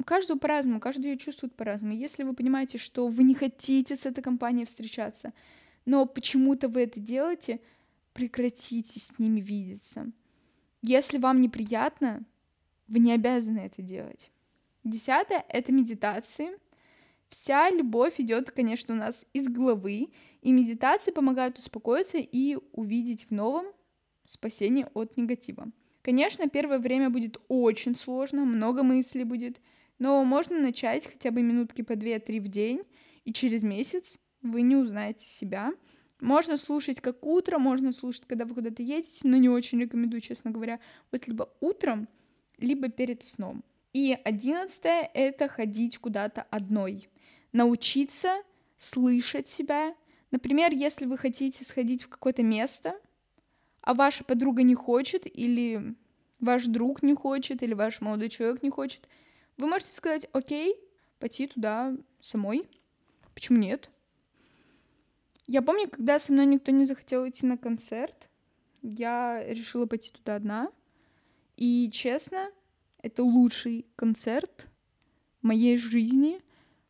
каждого 0.04 0.38
по-разному, 0.38 0.78
каждый 0.78 1.10
ее 1.10 1.18
чувствует 1.18 1.56
по-разному. 1.56 1.94
Если 1.94 2.22
вы 2.22 2.32
понимаете, 2.32 2.78
что 2.78 3.08
вы 3.08 3.24
не 3.24 3.34
хотите 3.34 3.96
с 3.96 4.06
этой 4.06 4.22
компанией 4.22 4.66
встречаться, 4.66 5.32
но 5.90 6.06
почему-то 6.06 6.68
вы 6.68 6.82
это 6.82 7.00
делаете, 7.00 7.60
прекратите 8.12 9.00
с 9.00 9.18
ними 9.18 9.40
видеться. 9.40 10.12
Если 10.82 11.18
вам 11.18 11.40
неприятно, 11.40 12.24
вы 12.86 13.00
не 13.00 13.12
обязаны 13.12 13.58
это 13.58 13.82
делать. 13.82 14.30
Десятое— 14.84 15.44
это 15.48 15.72
медитации. 15.72 16.50
Вся 17.28 17.70
любовь 17.70 18.20
идет, 18.20 18.52
конечно, 18.52 18.94
у 18.94 18.96
нас 18.96 19.26
из 19.32 19.48
головы, 19.48 20.10
и 20.42 20.52
медитации 20.52 21.10
помогают 21.10 21.58
успокоиться 21.58 22.18
и 22.18 22.56
увидеть 22.70 23.26
в 23.28 23.32
новом 23.32 23.66
спасение 24.24 24.88
от 24.94 25.16
негатива. 25.16 25.72
Конечно, 26.02 26.48
первое 26.48 26.78
время 26.78 27.10
будет 27.10 27.40
очень 27.48 27.96
сложно, 27.96 28.44
много 28.44 28.84
мыслей 28.84 29.24
будет, 29.24 29.60
но 29.98 30.24
можно 30.24 30.60
начать 30.60 31.08
хотя 31.08 31.32
бы 31.32 31.42
минутки 31.42 31.82
по 31.82 31.94
2-3 31.94 32.40
в 32.40 32.46
день, 32.46 32.82
и 33.24 33.32
через 33.32 33.64
месяц 33.64 34.20
вы 34.42 34.62
не 34.62 34.76
узнаете 34.76 35.26
себя. 35.26 35.72
Можно 36.20 36.56
слушать 36.56 37.00
как 37.00 37.24
утром, 37.24 37.62
можно 37.62 37.92
слушать, 37.92 38.24
когда 38.26 38.44
вы 38.44 38.54
куда-то 38.54 38.82
едете, 38.82 39.20
но 39.22 39.36
не 39.36 39.48
очень 39.48 39.80
рекомендую, 39.80 40.20
честно 40.20 40.50
говоря, 40.50 40.78
вот 41.10 41.26
либо 41.26 41.50
утром, 41.60 42.08
либо 42.58 42.88
перед 42.88 43.22
сном. 43.22 43.64
И 43.92 44.16
одиннадцатое— 44.24 45.10
это 45.14 45.48
ходить 45.48 45.98
куда-то 45.98 46.42
одной. 46.50 47.08
Научиться 47.52 48.42
слышать 48.78 49.48
себя. 49.48 49.94
Например, 50.30 50.72
если 50.72 51.06
вы 51.06 51.18
хотите 51.18 51.64
сходить 51.64 52.04
в 52.04 52.08
какое-то 52.08 52.42
место, 52.42 53.00
а 53.80 53.94
ваша 53.94 54.22
подруга 54.22 54.62
не 54.62 54.74
хочет, 54.74 55.26
или 55.26 55.94
ваш 56.38 56.66
друг 56.66 57.02
не 57.02 57.14
хочет, 57.14 57.62
или 57.62 57.74
ваш 57.74 58.00
молодой 58.00 58.28
человек 58.28 58.62
не 58.62 58.70
хочет, 58.70 59.08
вы 59.56 59.66
можете 59.66 59.92
сказать, 59.92 60.28
окей, 60.32 60.76
пойти 61.18 61.46
туда 61.46 61.96
самой. 62.20 62.68
Почему 63.34 63.58
нет? 63.58 63.90
Я 65.50 65.62
помню, 65.62 65.90
когда 65.90 66.20
со 66.20 66.32
мной 66.32 66.46
никто 66.46 66.70
не 66.70 66.84
захотел 66.84 67.28
идти 67.28 67.44
на 67.44 67.58
концерт, 67.58 68.30
я 68.82 69.42
решила 69.48 69.86
пойти 69.86 70.12
туда 70.12 70.36
одна. 70.36 70.70
И 71.56 71.90
честно, 71.92 72.50
это 73.02 73.24
лучший 73.24 73.84
концерт 73.96 74.68
моей 75.42 75.76
жизни, 75.76 76.40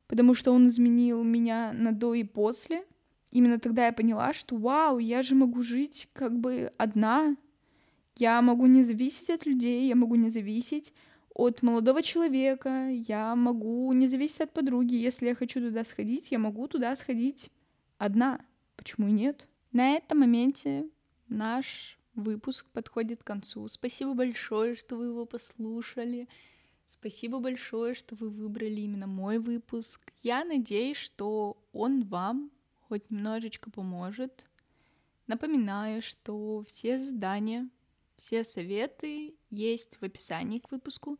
потому 0.08 0.34
что 0.34 0.52
он 0.52 0.66
изменил 0.66 1.24
меня 1.24 1.72
на 1.72 1.92
до 1.92 2.12
и 2.12 2.22
после. 2.22 2.84
Именно 3.30 3.60
тогда 3.60 3.86
я 3.86 3.94
поняла, 3.94 4.34
что 4.34 4.56
вау, 4.56 4.98
я 4.98 5.22
же 5.22 5.34
могу 5.34 5.62
жить 5.62 6.10
как 6.12 6.38
бы 6.38 6.70
одна. 6.76 7.38
Я 8.16 8.42
могу 8.42 8.66
не 8.66 8.82
зависеть 8.82 9.30
от 9.30 9.46
людей, 9.46 9.88
я 9.88 9.96
могу 9.96 10.16
не 10.16 10.28
зависеть 10.28 10.92
от 11.34 11.62
молодого 11.62 12.02
человека, 12.02 12.90
я 12.90 13.34
могу 13.36 13.90
не 13.94 14.06
зависеть 14.06 14.42
от 14.42 14.52
подруги. 14.52 14.96
Если 14.96 15.28
я 15.28 15.34
хочу 15.34 15.62
туда 15.62 15.82
сходить, 15.82 16.30
я 16.30 16.38
могу 16.38 16.68
туда 16.68 16.94
сходить 16.94 17.50
одна. 17.96 18.40
Почему 18.80 19.08
и 19.08 19.12
нет? 19.12 19.46
На 19.72 19.90
этом 19.90 20.20
моменте 20.20 20.88
наш 21.28 21.98
выпуск 22.14 22.64
подходит 22.72 23.22
к 23.22 23.26
концу. 23.26 23.68
Спасибо 23.68 24.14
большое, 24.14 24.74
что 24.74 24.96
вы 24.96 25.08
его 25.08 25.26
послушали. 25.26 26.28
Спасибо 26.86 27.40
большое, 27.40 27.92
что 27.92 28.14
вы 28.14 28.30
выбрали 28.30 28.80
именно 28.80 29.06
мой 29.06 29.38
выпуск. 29.38 30.00
Я 30.22 30.46
надеюсь, 30.46 30.96
что 30.96 31.62
он 31.74 32.06
вам 32.06 32.50
хоть 32.88 33.10
немножечко 33.10 33.70
поможет. 33.70 34.48
Напоминаю, 35.26 36.00
что 36.00 36.64
все 36.66 36.98
задания, 36.98 37.68
все 38.16 38.44
советы 38.44 39.34
есть 39.50 39.98
в 40.00 40.04
описании 40.04 40.58
к 40.58 40.70
выпуску. 40.70 41.18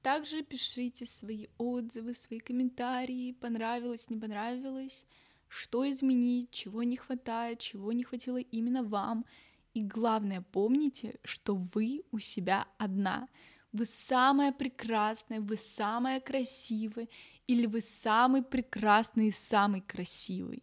Также 0.00 0.42
пишите 0.42 1.04
свои 1.04 1.48
отзывы, 1.58 2.14
свои 2.14 2.40
комментарии, 2.40 3.32
понравилось, 3.32 4.08
не 4.08 4.16
понравилось, 4.16 5.04
что 5.52 5.88
изменить, 5.90 6.50
чего 6.50 6.82
не 6.82 6.96
хватает, 6.96 7.58
чего 7.58 7.92
не 7.92 8.04
хватило 8.04 8.38
именно 8.38 8.82
вам. 8.82 9.26
И 9.74 9.82
главное, 9.82 10.40
помните, 10.40 11.18
что 11.24 11.54
вы 11.74 12.04
у 12.10 12.18
себя 12.18 12.66
одна. 12.78 13.28
Вы 13.70 13.84
самая 13.84 14.52
прекрасная, 14.52 15.40
вы 15.42 15.58
самая 15.58 16.20
красивая, 16.20 17.08
или 17.46 17.66
вы 17.66 17.82
самый 17.82 18.42
прекрасный 18.42 19.28
и 19.28 19.30
самый 19.30 19.82
красивый. 19.82 20.62